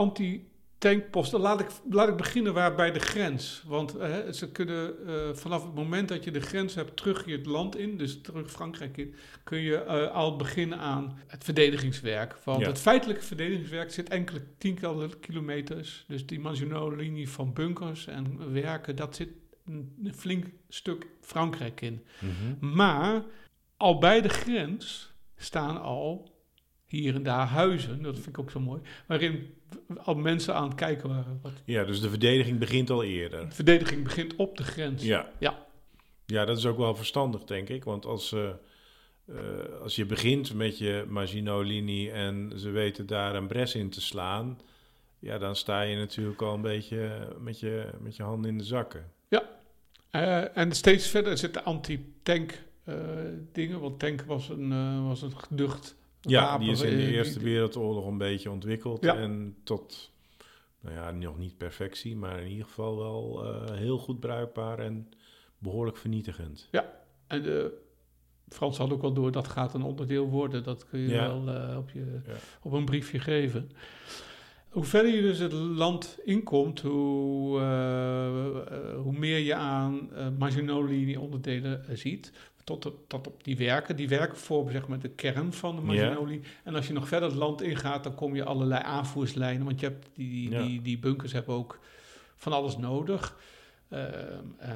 [0.85, 1.39] anti-tankposten.
[1.39, 3.63] Laat ik, laat ik beginnen waar bij de grens.
[3.65, 7.31] Want eh, ze kunnen eh, vanaf het moment dat je de grens hebt terug je
[7.37, 12.35] het land in, dus terug Frankrijk in, kun je eh, al beginnen aan het verdedigingswerk.
[12.43, 12.67] Want Ja.
[12.67, 16.05] het feitelijke verdedigingswerk zit enkele tientallen kilometers.
[16.07, 19.29] Dus die Maginot-linie van bunkers en werken, dat zit
[19.65, 22.03] een, een flink stuk Frankrijk in.
[22.19, 22.75] Mhm.
[22.75, 23.23] Maar
[23.77, 26.32] al bij de grens staan al
[26.97, 29.53] hier en daar huizen, dat vind ik ook zo mooi, waarin
[29.97, 31.39] al mensen aan het kijken waren.
[31.41, 33.49] Wat Ja, dus de verdediging begint al eerder.
[33.49, 35.03] de verdediging begint op de grens.
[35.03, 35.31] Ja.
[35.39, 35.65] Ja.
[36.25, 37.83] Ja, dat is ook wel verstandig, denk ik.
[37.83, 38.49] Want als, eh,
[39.25, 39.35] eh,
[39.81, 44.59] als je begint met je Maginot-linie en ze weten daar een bres in te slaan...
[45.19, 48.63] Ja, dan sta je natuurlijk al een beetje met je, met je handen in de
[48.63, 49.11] zakken.
[50.09, 52.63] Eh, en steeds verder zitten anti-tank
[53.51, 55.95] dingen, want tank was een, was een geducht
[56.29, 59.03] Ja, die is in de eh, Eerste Wereldoorlog een beetje ontwikkeld.
[59.03, 59.15] Ja.
[59.15, 60.11] En tot,
[60.81, 65.09] nou ja, nog niet perfectie, maar in ieder geval wel eh, heel goed bruikbaar en
[65.57, 66.69] behoorlijk vernietigend.
[67.27, 67.81] En de
[68.49, 70.63] Frans had ook wel door, dat gaat een onderdeel worden.
[70.63, 71.27] Dat kun je Ja.
[71.27, 72.33] wel eh, op, je, Ja.
[72.61, 73.71] op een briefje geven.
[74.69, 80.27] Hoe verder je dus het land inkomt, hoe, eh, eh, hoe meer je aan eh
[80.37, 82.31] Maginot-linie onderdelen eh, ziet.
[82.63, 83.95] Tot, op- tot op die werken.
[83.95, 85.87] Die werken voor zeg maar, de kern van de Ja.
[85.87, 86.41] Maginot-linie.
[86.63, 89.65] En als je nog verder het land ingaat, dan kom je allerlei aanvoerslijnen.
[89.65, 91.79] Want je hebt die, die, die, die bunkers hebben ook
[92.35, 93.37] van alles nodig.
[93.89, 94.07] Ehm,
[94.57, 94.71] eh,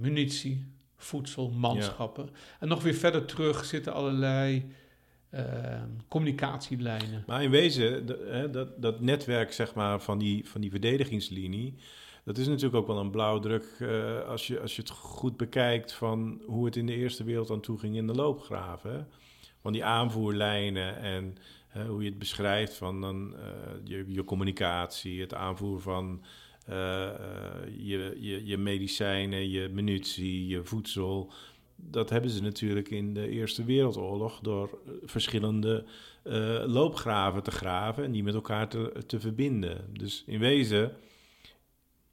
[0.00, 0.64] munitie,
[0.96, 2.28] voedsel, manschappen.
[2.60, 4.66] En nog weer verder terug zitten allerlei
[5.30, 7.24] ehm, communicatielijnen.
[7.26, 11.74] Maar in wezen, de- hè, dat, dat netwerk zeg maar, van, die, van die verdedigingslinie,
[12.24, 15.92] dat is natuurlijk ook wel een blauwdruk eh, als, je, als je het goed bekijkt
[15.92, 19.08] van hoe het in de Eerste Wereld aan toe ging in de loopgraven.
[19.60, 21.36] Want die aanvoerlijnen en
[21.86, 23.42] hoe je het beschrijft van dan, eh,
[23.84, 26.22] je, je communicatie, het aanvoer van
[26.66, 27.10] eh,
[27.76, 31.32] je, je, je medicijnen, je munitie, je voedsel.
[31.76, 35.84] Dat hebben ze natuurlijk in de Eerste Wereldoorlog door verschillende
[36.66, 39.84] loopgraven te graven en die met elkaar te, te verbinden.
[39.92, 40.96] Dus in wezen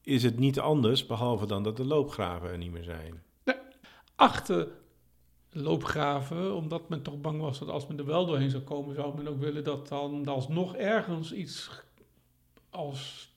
[0.09, 3.23] is het niet anders, behalve dan dat de loopgraven er niet meer zijn.
[4.15, 4.67] Achter
[5.51, 9.15] loopgraven, omdat men toch bang was dat als men er wel doorheen zou komen, zou
[9.15, 11.69] men ook willen dat dan alsnog ergens iets
[12.69, 13.28] als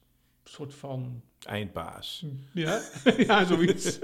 [0.44, 2.24] soort van Eindbaas.
[2.52, 2.80] Ja,
[3.26, 3.98] ja zoiets.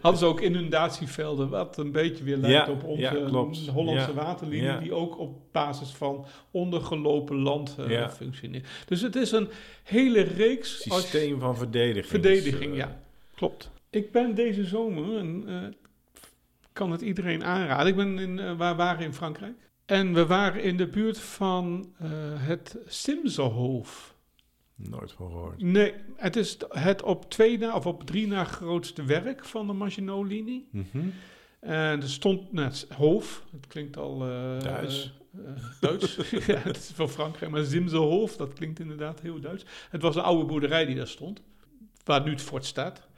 [0.00, 3.70] Hadden ze ook inundatievelden, wat een beetje weer lijkt Ja, op onze ja.
[3.72, 8.66] Hollandse waterlinie, die ook op basis van ondergelopen land eh, functioneert.
[8.86, 9.48] Dus het is een
[9.82, 12.06] hele reeks als- Systeem van verdediging.
[12.06, 13.00] verdediging, Eh, ja.
[13.34, 13.70] Klopt.
[13.90, 15.54] Ik ben deze zomer, en eh,
[16.72, 19.54] kan het iedereen aanraden, ik ben in, eh, waar waren in Frankrijk.
[19.86, 24.14] En we waren in de buurt van eh, het Simserhof.
[24.76, 25.62] Nooit van gehoord.
[25.62, 29.72] Nee, het is het op twee na of op drie na grootste werk van de
[29.72, 30.68] Maginot-linie.
[30.70, 31.08] Mhm.
[31.60, 34.22] En er stond, is Hof, het klinkt al...
[34.22, 35.12] eh, Duits.
[35.36, 39.64] eh, eh, Duits, ja, het is van Frankrijk, maar Zimselhof, dat klinkt inderdaad heel Duits.
[39.90, 41.42] Het was een oude boerderij die daar stond,
[42.04, 43.08] waar nu het fort staat.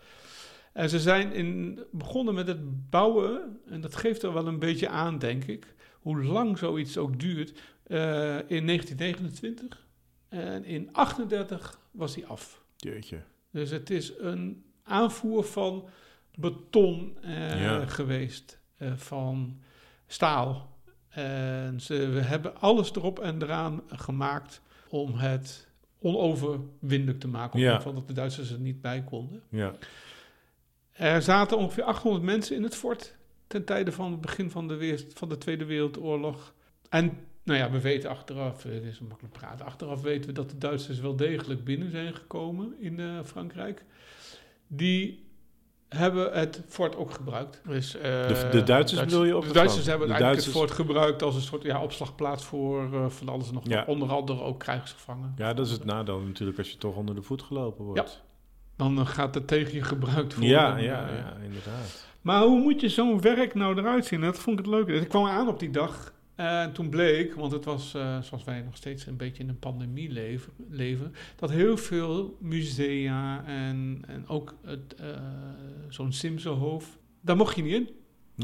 [0.72, 4.88] En ze zijn in, begonnen met het bouwen, en dat geeft er wel een beetje
[4.88, 7.50] aan, denk ik, hoe lang zoiets ook duurt,
[7.86, 7.98] eh,
[8.46, 9.86] in 1929.
[10.28, 12.62] En in 38 was hij af.
[12.76, 13.22] Jeetje.
[13.50, 15.88] Dus het is een aanvoer van
[16.34, 17.86] beton eh, Ja.
[17.86, 19.60] geweest, eh, van
[20.06, 20.76] staal.
[21.08, 25.66] En ze we hebben alles erop en eraan gemaakt om het
[26.00, 27.58] onoverwinnelijk te maken.
[27.58, 27.92] Op Ja.
[27.92, 29.42] dat de Duitsers er niet bij konden.
[29.48, 29.74] Ja.
[30.92, 33.14] Er zaten ongeveer 800 mensen in het fort
[33.46, 36.54] ten tijde van het begin van de, van de Tweede Wereldoorlog.
[36.88, 40.50] En nou ja, we weten achteraf, eh, het is makkelijk praten, achteraf weten we dat
[40.50, 43.84] de Duitsers wel degelijk binnen zijn gekomen in eh, Frankrijk.
[44.66, 45.26] Die
[45.88, 47.60] hebben het fort ook gebruikt.
[47.66, 50.68] Dus, eh, De- de Duitsers bedoel je of De de Duitsers hebben De eigenlijk Duitsers-
[50.68, 53.76] het fort gebruikt als een soort ja, opslagplaats voor eh, van alles en nog Ja.
[53.76, 53.86] wat.
[53.86, 55.32] Onder andere ook krijgsgevangen.
[55.36, 58.22] Ja, dat is het nadeel natuurlijk als je toch onder de voet gelopen wordt.
[58.76, 60.50] Dan eh, gaat het tegen je gebruikt worden.
[60.50, 62.06] Ja, ja, ja, inderdaad.
[62.20, 64.20] Maar hoe moet je zo'n werk nou eruit zien?
[64.20, 64.88] Dat vond ik het leuk.
[65.02, 66.12] Ik kwam aan op die dag.
[66.38, 69.58] En toen bleek, want het was eh, zoals wij nog steeds een beetje in een
[69.58, 75.06] pandemie leven, leven dat heel veel musea en, en ook het, eh,
[75.88, 77.88] zo'n Simsenhof, daar mocht je niet in.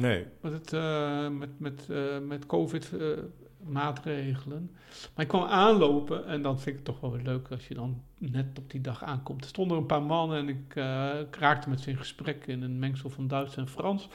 [0.01, 4.71] Nee, Met, het, eh, met, met, eh, met COVID-maatregelen.
[5.15, 7.75] maar ik kwam aanlopen en dan vind ik het toch wel weer leuk als je
[7.75, 9.43] dan net op die dag aankomt.
[9.43, 12.63] Er stonden een paar mannen en ik, eh, ik raakte met ze in gesprek in
[12.63, 14.09] een mengsel van Duits en Frans.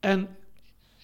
[0.00, 0.28] En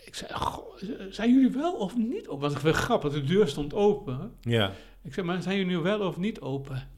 [0.09, 0.77] ik zei, "Goh,
[1.11, 2.41] zijn jullie wel of niet open?
[2.41, 4.37] Want ik weer grappig, de deur stond open.
[4.41, 4.73] ja.
[5.03, 6.89] Ik zei, maar zijn jullie nu wel of niet open?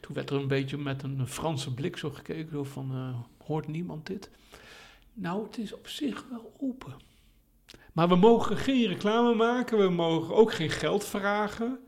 [0.00, 3.66] Toen werd er een beetje met een Franse blik zo gekeken, zo van, eh, hoort
[3.66, 4.30] niemand dit?
[5.12, 6.94] Nou, het is op zich wel open.
[7.92, 11.78] Maar we mogen geen reclame maken, we mogen ook geen geld vragen.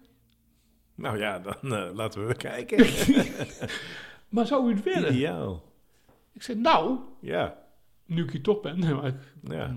[0.94, 2.86] Nou ja, dan eh, laten we kijken.
[4.28, 5.14] Maar zou u het willen?
[5.14, 5.62] Ideaal.
[6.32, 7.59] Ik zei, nou, Ja,
[8.10, 8.78] nu ik hier toch ben.
[8.96, 9.76] Maar ik, ja.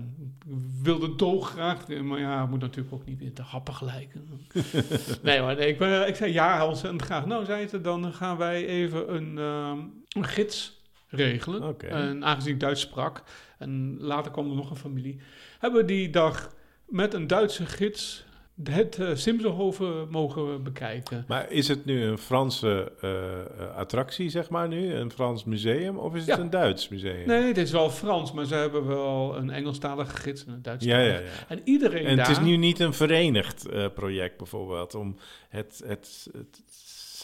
[0.82, 4.28] wilde dolgraag, maar ja, het moet natuurlijk ook niet weer te happig lijken.
[5.22, 7.26] nee, maar nee, ik, ben, ik zei ja, ontzettend graag.
[7.26, 11.78] Nou, zei ze, dan gaan wij even een, ehm, een gids regelen.
[11.78, 13.22] En aangezien ik Duits sprak,
[13.58, 15.20] en later kwam er nog een familie,
[15.58, 16.54] hebben we die dag
[16.86, 18.24] met een Duitse gids
[18.62, 21.24] het uh, Simsenhoven mogen bekijken.
[21.28, 24.94] Maar is het nu een Franse eh, eh, attractie, zeg maar nu?
[24.94, 25.96] Een Frans museum?
[25.98, 26.42] Of is het Ja.
[26.42, 27.26] een Duits museum?
[27.26, 30.62] Nee, het is wel Frans, maar ze hebben wel een Engelstalige gids en een Ja,
[30.62, 31.08] Duitsstalige.
[31.12, 31.44] ja, ja.
[31.48, 32.28] En iedereen En daar...
[32.28, 35.16] het is nu niet een verenigd eh, project bijvoorbeeld, om
[35.48, 36.62] het, het, het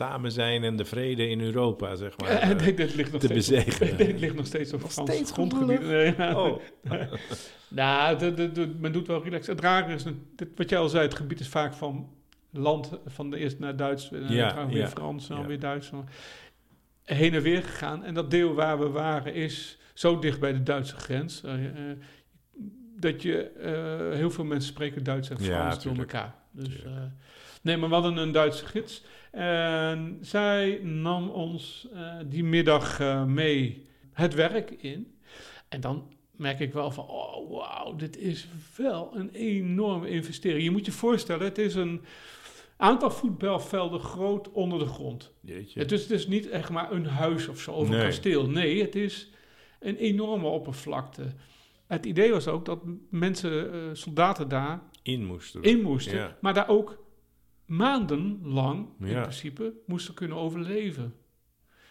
[0.00, 2.28] samen zijn en de vrede in Europa, zeg maar.
[2.40, 3.96] Eh, eh, nee, dit ligt nog te steeds op, bezegelen.
[4.06, 5.80] dit ligt nog steeds op Nog Frans steeds grondgebied.
[5.80, 6.42] Nee, ja.
[6.44, 6.60] Oh,
[7.68, 9.46] Nou, de, de, de- men doet wel relaxed.
[9.46, 10.04] Het rare is,
[10.36, 12.08] dit, wat jij al zei, het gebied is vaak van
[12.50, 15.48] land, van de eerst naar Duits, en Ja, dan weer ja, Frans, en dan ja.
[15.48, 15.90] weer Duits.
[17.04, 18.04] Heen en weer gegaan.
[18.04, 21.42] En dat deel waar we waren is zo dicht bij de Duitse grens.
[21.42, 21.72] eh, eh,
[22.96, 26.34] dat je, eh, heel veel mensen spreken Duits en Ja, Frans door elkaar.
[26.52, 26.92] Dus, eh,
[27.60, 29.02] nee, maar we hadden een Duitse gids.
[29.30, 35.14] En zij nam ons eh, die middag eh, mee het werk in.
[35.68, 40.62] En dan merk ik wel van, oh wauw, dit is wel een enorme investering.
[40.64, 42.00] Je moet je voorstellen, het is een
[42.76, 45.32] aantal voetbalvelden groot onder de grond.
[45.40, 45.80] jeetje.
[45.80, 48.50] Het is dus niet echt maar een huis of zo, of een kasteel.
[48.50, 49.30] Nee, het is
[49.80, 51.22] een enorme oppervlakte.
[51.86, 52.78] Het idee was ook dat
[53.10, 55.62] mensen, eh, soldaten daar in moesten.
[55.62, 56.36] in moesten, Ja.
[56.40, 56.98] maar daar ook
[57.70, 59.20] maandenlang in Ja.
[59.20, 61.14] principe moesten kunnen overleven.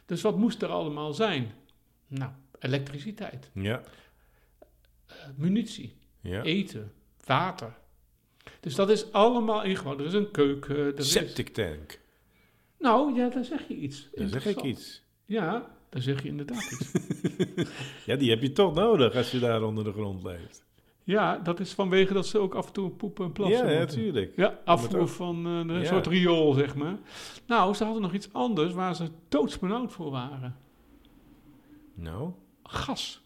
[0.06, 1.52] Dus wat moest er allemaal zijn?
[2.08, 3.82] Nou, elektriciteit, Ja,
[5.06, 6.42] eh, munitie, ja.
[6.44, 6.92] eten,
[7.26, 7.78] water.
[8.60, 10.00] Dus dat is allemaal ingebouwd.
[10.00, 10.76] Er is een keuken.
[10.78, 11.12] Er is...
[11.12, 12.00] Septic tank.
[12.80, 14.10] Nou, ja, daar zeg je iets.
[14.14, 15.04] Dan zeg ik iets.
[15.26, 16.92] Ja, daar zeg je inderdaad iets.
[18.06, 20.66] Ja, die heb je toch nodig als je daar onder de grond leeft.
[21.10, 24.34] Ja, dat is vanwege dat ze ook af en toe poepen en plassen ja, natuurlijk.
[24.36, 25.86] Ja, afvoer ook- van eh, een Ja.
[25.86, 26.98] soort riool, zeg maar.
[27.48, 30.58] Nou, ze hadden nog iets anders waar ze doodsbenauwd voor waren.
[31.94, 32.32] Nou,
[32.64, 33.22] Gas.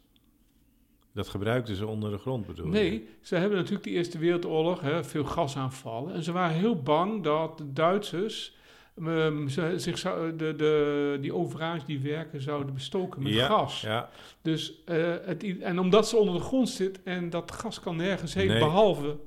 [1.13, 2.71] dat gebruikten ze onder de grond bedoel je?
[2.71, 6.13] Nee, ze hebben natuurlijk de Eerste Wereldoorlog, hè, veel gasaanvallen.
[6.13, 8.55] En ze waren heel bang dat de Duitsers
[8.97, 13.81] ehm, ze- zich zou, de, de, die overage die werken zouden bestoken met ja, gas.
[13.81, 14.09] Ja,
[14.41, 18.33] Dus, eh, het, en omdat ze onder de grond zit en dat gas kan nergens
[18.33, 18.59] heen, Nee.
[18.59, 19.17] behalve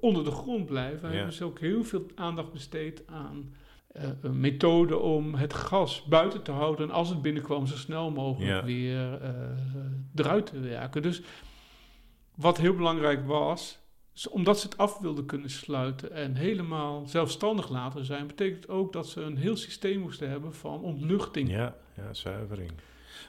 [0.00, 1.14] onder de grond blijven, Ja.
[1.16, 3.54] hebben ze ook heel veel aandacht besteed aan
[3.92, 8.10] eh, een methode om het gas buiten te houden en als het binnenkwam zo snel
[8.10, 9.30] mogelijk weer eh,
[10.14, 11.02] eruit te werken.
[11.02, 11.22] Dus
[12.34, 13.78] wat heel belangrijk was,
[14.30, 19.08] omdat ze het af wilden kunnen sluiten en helemaal zelfstandig laten zijn, betekent ook dat
[19.08, 21.50] ze een heel systeem moesten hebben van ontluchting.
[21.50, 22.72] ja, ja, zuivering.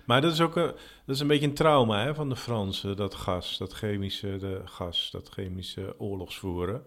[0.06, 0.72] Maar dat is ook een,
[1.06, 4.62] dat is een beetje een trauma hè, van de Fransen, dat gas, dat chemische de
[4.66, 6.84] gas, dat chemische oorlogsvoeren.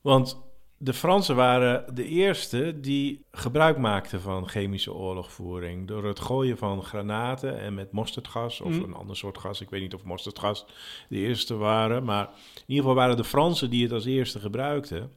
[0.00, 0.42] Want
[0.78, 5.88] de Fransen waren de eerste die gebruik maakten van chemische oorlogvoering.
[5.88, 8.82] Door het gooien van granaten en met mosterdgas of Mm.
[8.82, 9.60] een ander soort gas.
[9.60, 10.66] Ik weet niet of mosterdgas
[11.08, 12.04] de eerste waren.
[12.04, 15.10] Maar in ieder geval waren de Fransen die het als eerste gebruikten.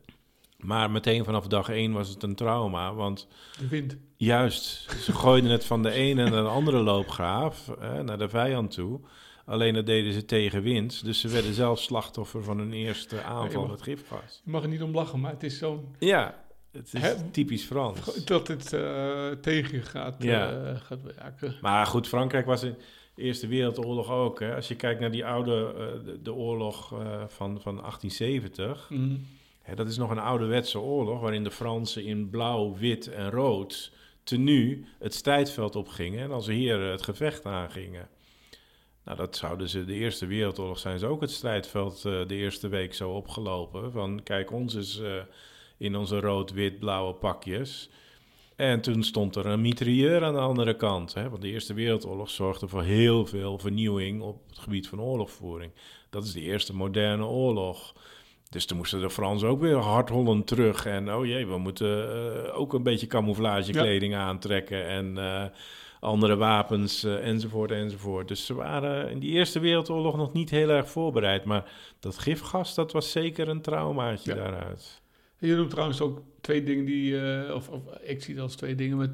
[0.57, 3.27] Maar meteen vanaf dag één was het een trauma, want
[3.59, 3.97] De wind.
[4.15, 7.71] juist, ze gooiden het van de ene naar de andere loopgraaf,
[8.03, 8.99] naar de vijand toe.
[9.47, 13.61] Alleen dat deden ze tegen wind, dus ze werden zelf slachtoffer van hun eerste aanval
[13.61, 14.41] maar- met gifgas.
[14.45, 15.95] Je mag er niet om lachen, maar het is zo'n...
[15.99, 18.25] Ja, het is typisch Frans.
[18.25, 20.51] Dat het eh, tegen gaat, Ja.
[20.51, 21.55] eh, gaat werken.
[21.61, 22.75] Maar goed, Frankrijk was in
[23.15, 24.39] de Eerste Wereldoorlog ook.
[24.39, 24.55] Hè.
[24.55, 26.87] Als je kijkt naar die oude, eh, de, de oorlog
[27.27, 28.89] van, van 1870...
[28.89, 29.25] Mm.
[29.61, 33.91] Hè, dat is nog een ouderwetse oorlog waarin de Fransen in blauw, wit en rood
[34.23, 38.07] tenue het strijdveld opgingen en als heren het gevecht aangingen.
[39.07, 42.67] Nou, dat zouden ze de Eerste Wereldoorlog zijn ze ook het strijdveld eh, de eerste
[42.67, 43.91] week zo opgelopen.
[43.91, 45.11] Van kijk, ons is eh,
[45.77, 47.89] in onze rood-wit-blauwe pakjes.
[48.55, 51.13] En toen stond er een mitrailleur aan de andere kant.
[51.13, 51.29] Hè?
[51.29, 55.71] Want de Eerste Wereldoorlog zorgde voor heel veel vernieuwing op het gebied van oorlogvoering.
[56.09, 57.93] Dat is de eerste moderne oorlog.
[58.49, 60.85] Dus toen moesten de Fransen ook weer hardhollend terug.
[60.85, 64.87] En oh jee, we moeten eh, ook een beetje camouflagekleding aantrekken.
[64.87, 65.17] En
[65.99, 68.27] andere wapens eh, enzovoort enzovoort.
[68.27, 71.43] Dus ze waren in die Eerste Wereldoorlog nog niet heel erg voorbereid.
[71.43, 74.37] Maar dat gifgas, dat was zeker een traumaatje Ja.
[74.43, 75.01] daaruit.
[75.39, 77.19] Je noemt trouwens ook twee dingen die...
[77.19, 79.11] eh, of, of ik zie dat als twee dingen met...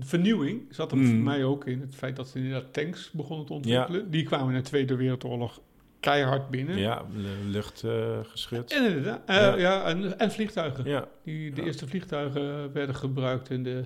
[0.00, 1.06] Vernieuwing zat er Mm.
[1.06, 1.80] voor mij ook in.
[1.80, 4.10] Het feit dat ze inderdaad tanks begonnen te ontwikkelen.
[4.10, 5.60] Die kwamen in de Tweede Wereldoorlog
[6.00, 6.76] keihard binnen.
[6.78, 8.72] Ja, lu- luchtgeschut.
[8.72, 9.22] En inderdaad.
[9.26, 9.56] eh, Ja.
[9.56, 9.84] ja.
[9.84, 10.84] en, en vliegtuigen.
[10.84, 13.84] ja, Die, de eerste vliegtuigen werden gebruikt in de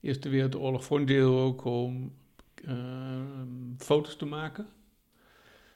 [0.00, 2.12] Eerste Wereldoorlog voor een deel ook om
[2.64, 4.68] ehm, foto's te maken.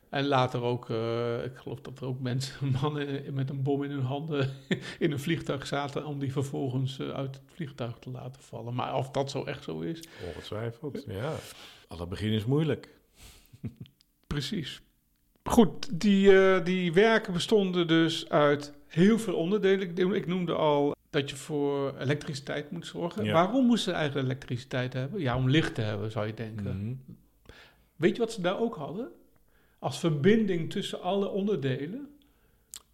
[0.08, 3.90] En later ook, eh, ik geloof dat er ook mensen, mannen met een bom in
[3.90, 4.50] hun handen
[4.98, 8.74] in een vliegtuig zaten om die vervolgens eh, uit het vliegtuig te laten vallen.
[8.74, 11.04] Maar of dat zo echt zo is, ongetwijfeld.
[11.06, 11.34] Ja.
[11.88, 12.88] Alle begin is moeilijk.
[14.26, 14.82] Precies.
[15.42, 19.90] Goed, die, eh, die werken bestonden dus uit heel veel onderdelen.
[19.90, 23.24] Ik, ik noemde al dat je voor elektriciteit moet zorgen.
[23.24, 23.32] Ja.
[23.32, 25.20] Waarom moesten ze eigenlijk elektriciteit hebben?
[25.20, 26.78] Ja, om licht te hebben, zou je denken.
[26.78, 26.94] Mhm.
[27.96, 29.08] Weet je wat ze daar ook hadden?
[29.78, 32.08] Als verbinding tussen alle onderdelen?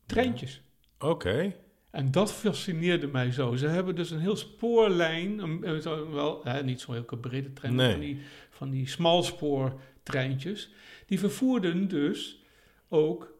[0.06, 0.62] Treintjes.
[0.98, 1.54] Oké.
[1.90, 3.56] En dat fascineerde mij zo.
[3.56, 7.74] Ze hebben dus een heel spoorlijn, een, zo- wel, hè, niet zo'n heel brede trein,
[7.74, 7.90] Nee.
[7.90, 10.70] van die, van die smalspoortreintjes.
[11.06, 12.42] Die vervoerden dus
[12.88, 13.32] ook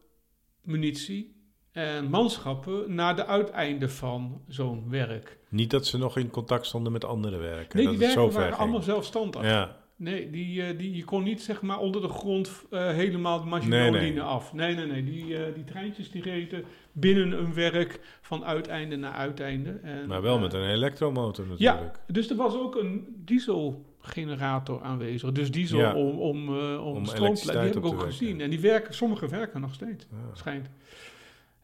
[0.61, 1.35] munitie
[1.71, 5.37] en manschappen naar de uiteinden van zo'n werk.
[5.49, 7.77] Niet dat ze nog in contact stonden met andere werken.
[7.77, 8.55] Nee, die werken waren ging.
[8.55, 9.43] allemaal zelfstandig.
[9.43, 13.43] Ja, Nee, die, eh, die, je kon niet zeg maar onder de grond eh, helemaal
[13.43, 14.21] de Nee, nee.
[14.21, 14.53] af.
[14.53, 15.03] Nee, nee, nee.
[15.03, 19.69] Die, eh, die treintjes die reden binnen een werk van uiteinde naar uiteinde.
[19.83, 21.99] En, maar wel met een elektromotor Ja, natuurlijk.
[22.07, 25.31] dus er was ook een dieselgenerator aanwezig.
[25.31, 25.95] Dus diesel Ja.
[25.95, 28.41] om, om, om, Om stroom Die heb ik ook gezien.
[28.41, 30.35] En die werken, sommige werken nog steeds, Ja.
[30.35, 30.69] schijnt.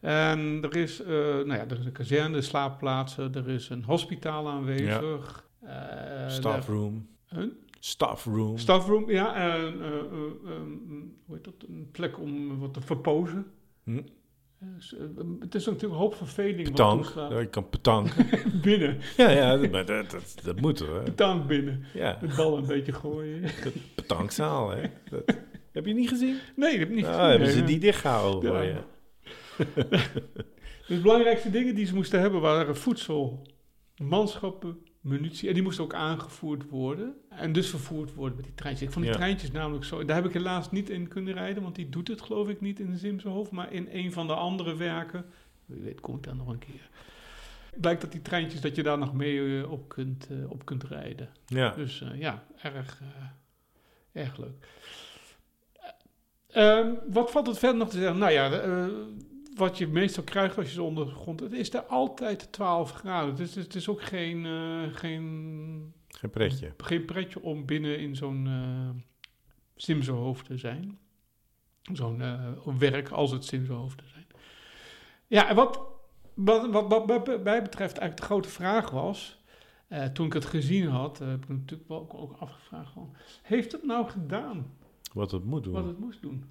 [0.00, 4.48] En er is, eh, nou ja, er is een kazerne, slaapplaatsen, er is een hospitaal
[4.48, 5.46] aanwezig.
[5.62, 7.06] Eh, Staffroom.
[7.28, 7.50] daar- Huh?
[7.80, 8.58] Staffroom.
[8.58, 9.34] Staffroom, ja.
[9.34, 10.70] En, eh, ehm,
[11.26, 11.54] hoe heet dat?
[11.68, 13.46] Een plek om wat te verpozen.
[13.84, 13.96] Hm.
[14.60, 15.00] Eh, s- eh,
[15.40, 16.68] het is natuurlijk een hoop verveling.
[16.68, 17.12] Petank.
[17.16, 18.08] Ja, je kan petank.
[18.62, 21.02] Binnen, ja, ja dat, dat, dat, dat moet hoor.
[21.02, 21.84] petank binnen.
[21.94, 23.50] Ja, De bal een beetje gooien.
[23.94, 24.82] petankzaal hè.
[25.10, 25.36] Dat,
[25.72, 26.36] heb je niet gezien?
[26.56, 27.28] Nee, dat heb ik niet Ah, gezien.
[27.28, 28.68] hebben Nee, ze die dichtgehouden voor Ja.
[28.68, 28.76] je.
[30.88, 33.46] De belangrijkste dingen die ze moesten hebben waren voedsel,
[33.96, 35.48] manschappen, munitie.
[35.48, 37.14] En die moesten ook aangevoerd worden.
[37.28, 38.86] En dus vervoerd worden met die treintjes.
[38.86, 39.20] Ik vond die Ja.
[39.20, 40.04] treintjes namelijk zo...
[40.04, 42.80] Daar heb ik helaas niet in kunnen rijden, want die doet het geloof ik niet
[42.80, 43.50] in de Zimsenhof.
[43.50, 45.24] Maar in een van de andere werken,
[45.66, 46.88] wie weet kom ik daar nog een keer.
[47.80, 50.84] Blijkt dat die treintjes, dat je daar nog mee eh, op, kunt, eh, op kunt
[50.84, 51.28] rijden.
[51.46, 51.70] Ja.
[51.74, 53.00] Dus eh, ja, erg,
[54.12, 54.66] erg leuk.
[56.46, 58.18] Eh, ehm, wat valt het verder nog te zeggen?
[58.18, 58.50] Nou ja,
[59.58, 61.40] wat je meestal krijgt als je zo onder de grond...
[61.40, 63.36] Het is er altijd 12 graden.
[63.36, 66.74] Dus het is ook geen, eh, geen, Geen pretje.
[66.76, 69.02] geen pretje om binnen in zo'n eh
[69.76, 70.98] Simsenhoofd te zijn.
[71.92, 74.26] Zo'n eh, werk als het Simsenhoofd te zijn.
[75.26, 75.80] Ja, en wat,
[76.34, 79.42] wat, wat, wat, mij betreft eigenlijk de grote vraag was...
[80.12, 82.92] toen ik het gezien had, heb ik me natuurlijk ook, ook afgevraagd...
[82.92, 84.72] Van, heeft het nou gedaan
[85.12, 85.72] Wat het moet doen.
[85.72, 86.44] wat het moest doen?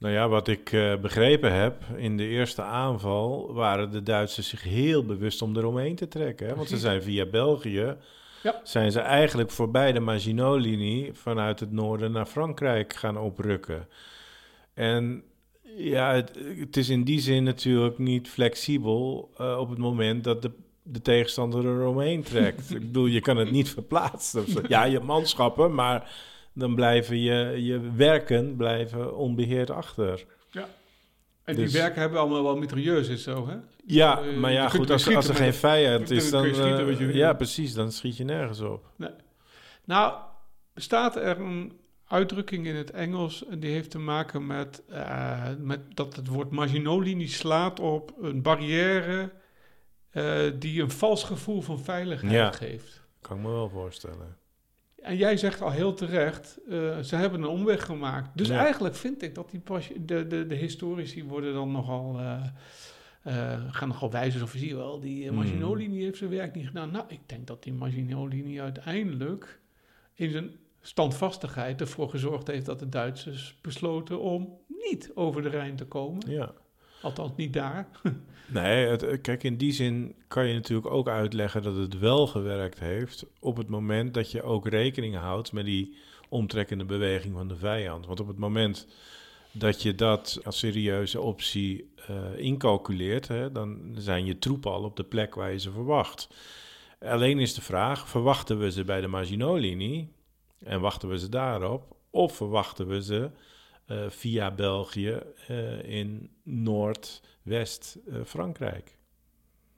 [0.00, 4.62] Nou ja, wat ik eh, begrepen heb, in de eerste aanval waren de Duitsers zich
[4.62, 6.46] heel bewust om eromheen te trekken.
[6.46, 6.54] Hè?
[6.54, 7.96] Want ze zijn via België,
[8.42, 8.60] Ja.
[8.64, 13.88] zijn ze eigenlijk voorbij de Maginot-linie vanuit het noorden naar Frankrijk gaan oprukken.
[14.74, 15.22] En
[15.76, 20.42] ja, het, het is in die zin natuurlijk niet flexibel eh, op het moment dat
[20.42, 20.50] de,
[20.82, 22.70] de tegenstander er omheen trekt.
[22.74, 24.44] ik bedoel, je kan het niet verplaatsen.
[24.68, 26.10] Ja, je manschappen, maar
[26.54, 30.24] dan blijven je, je werken blijven onbeheerd achter.
[31.44, 33.56] En Dus- die werken hebben allemaal wel mitrailleurs en zo, hè?
[33.86, 36.44] Ja, Eh, maar ja, goed, als, als er geen vijand is, dan...
[36.44, 38.84] eh, je ja, precies, dan schiet je nergens op.
[39.84, 40.14] Nou,
[40.74, 45.80] bestaat er een uitdrukking in het Engels en die heeft te maken met, eh, met
[45.96, 49.30] dat het woord Maginot-linie slaat op een barrière
[50.58, 52.52] die een vals gevoel van veiligheid Ja.
[52.52, 53.02] geeft.
[53.20, 54.36] Kan ik me wel voorstellen.
[55.02, 58.30] En jij zegt al heel terecht, eh, ze hebben een omweg gemaakt.
[58.34, 58.58] Dus Ja.
[58.58, 59.62] eigenlijk vind ik dat die
[60.04, 62.42] de, de, de historici worden dan nogal, eh,
[63.22, 65.36] eh, gaan nogal wijzen of zie je wel, die eh, Mm.
[65.36, 66.90] Maginot-linie heeft zijn werk niet gedaan.
[66.90, 69.60] Nou, ik denk dat die Maginot-linie uiteindelijk
[70.14, 75.76] in zijn standvastigheid ervoor gezorgd heeft dat de Duitsers besloten om niet over de Rijn
[75.76, 76.30] te komen.
[76.30, 76.52] Ja.
[77.02, 77.88] Althans niet daar.
[78.52, 82.78] Nee, eh, kijk, in die zin kan je natuurlijk ook uitleggen dat het wel gewerkt
[82.78, 85.96] heeft op het moment dat je ook rekening houdt met die
[86.28, 88.06] omtrekkende beweging van de vijand.
[88.06, 88.86] Want op het moment
[89.52, 94.96] dat je dat als serieuze optie eh, incalculeert, hè, dan zijn je troepen al op
[94.96, 96.28] de plek waar je ze verwacht.
[97.00, 100.12] Alleen is de vraag, verwachten we ze bij de Maginot-linie
[100.64, 103.30] en wachten we ze daarop, of verwachten we ze
[104.08, 105.18] via België
[105.48, 108.96] eh, in Noordwest-Frankrijk?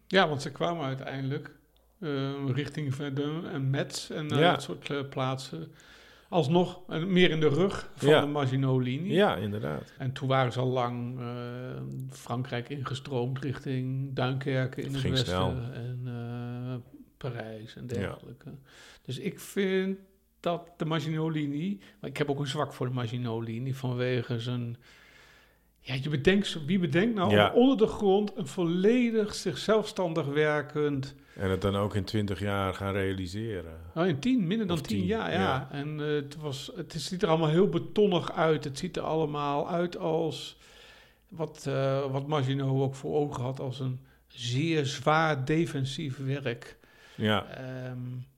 [0.07, 1.57] Ja, want ze kwamen uiteindelijk
[1.99, 4.51] eh, richting Verdun en Metz en eh, Ja.
[4.53, 5.73] dat soort eh, plaatsen.
[6.29, 8.21] Alsnog eh, meer in de rug van Ja.
[8.21, 9.13] de Maginot-linie.
[9.13, 9.93] Ja, inderdaad.
[9.99, 11.27] En toen waren ze al lang eh,
[12.11, 15.51] Frankrijk ingestroomd richting Duinkerken in Het westen snel.
[15.73, 16.75] en eh,
[17.17, 17.89] Parijs en Ja.
[17.95, 18.51] dergelijke.
[19.03, 19.99] Dus ik vind
[20.43, 24.77] dat de Maginot-linie, maar ik heb ook een zwak voor de Maginot-linie vanwege zijn.
[25.81, 27.53] Ja, je bedenkt, wie bedenkt nou Ja.
[27.53, 31.15] onder de grond een volledig zichzelfstandig werkend.
[31.35, 33.81] En het dan ook in twintig jaar gaan realiseren.
[33.95, 35.39] Nou, in tien, minder dan tien, tien, jaar, ja.
[35.41, 35.69] ja.
[35.71, 38.65] En eh, het, was, het ziet er allemaal heel betonnig uit.
[38.65, 40.57] Het ziet er allemaal uit als
[41.29, 46.79] wat, eh wat Maginot ook voor ogen had als een zeer zwaar defensief werk.
[47.15, 48.32] Ja, Ehm, ja,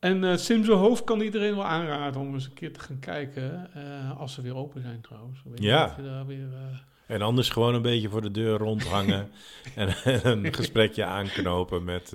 [0.00, 3.70] en Simson Hoofd kan iedereen wel aanraden om eens een keer te gaan kijken.
[3.74, 5.40] eh, als ze weer open zijn trouwens.
[5.44, 5.94] Weet Ja.
[5.96, 9.30] je daar weer, eh, en anders gewoon een beetje voor de deur rondhangen
[9.74, 9.94] en,
[10.24, 12.12] een gesprekje aanknopen met,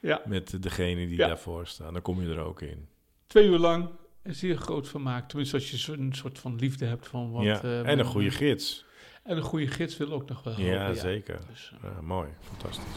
[0.00, 1.26] ja, met degene die Ja.
[1.26, 1.92] daarvoor staan.
[1.92, 2.88] Dan kom je er ook in.
[3.26, 3.88] twee uur lang
[4.22, 5.28] een zeer groot vermaak.
[5.28, 7.44] Tenminste, als je zo'n soort van liefde hebt van wat...
[7.44, 7.60] ja.
[7.62, 8.84] en een goede gids.
[9.22, 11.40] En een goede gids wil ook nog wel Ja, zeker.
[11.50, 12.96] Dus, Ja, mooi, fantastisch.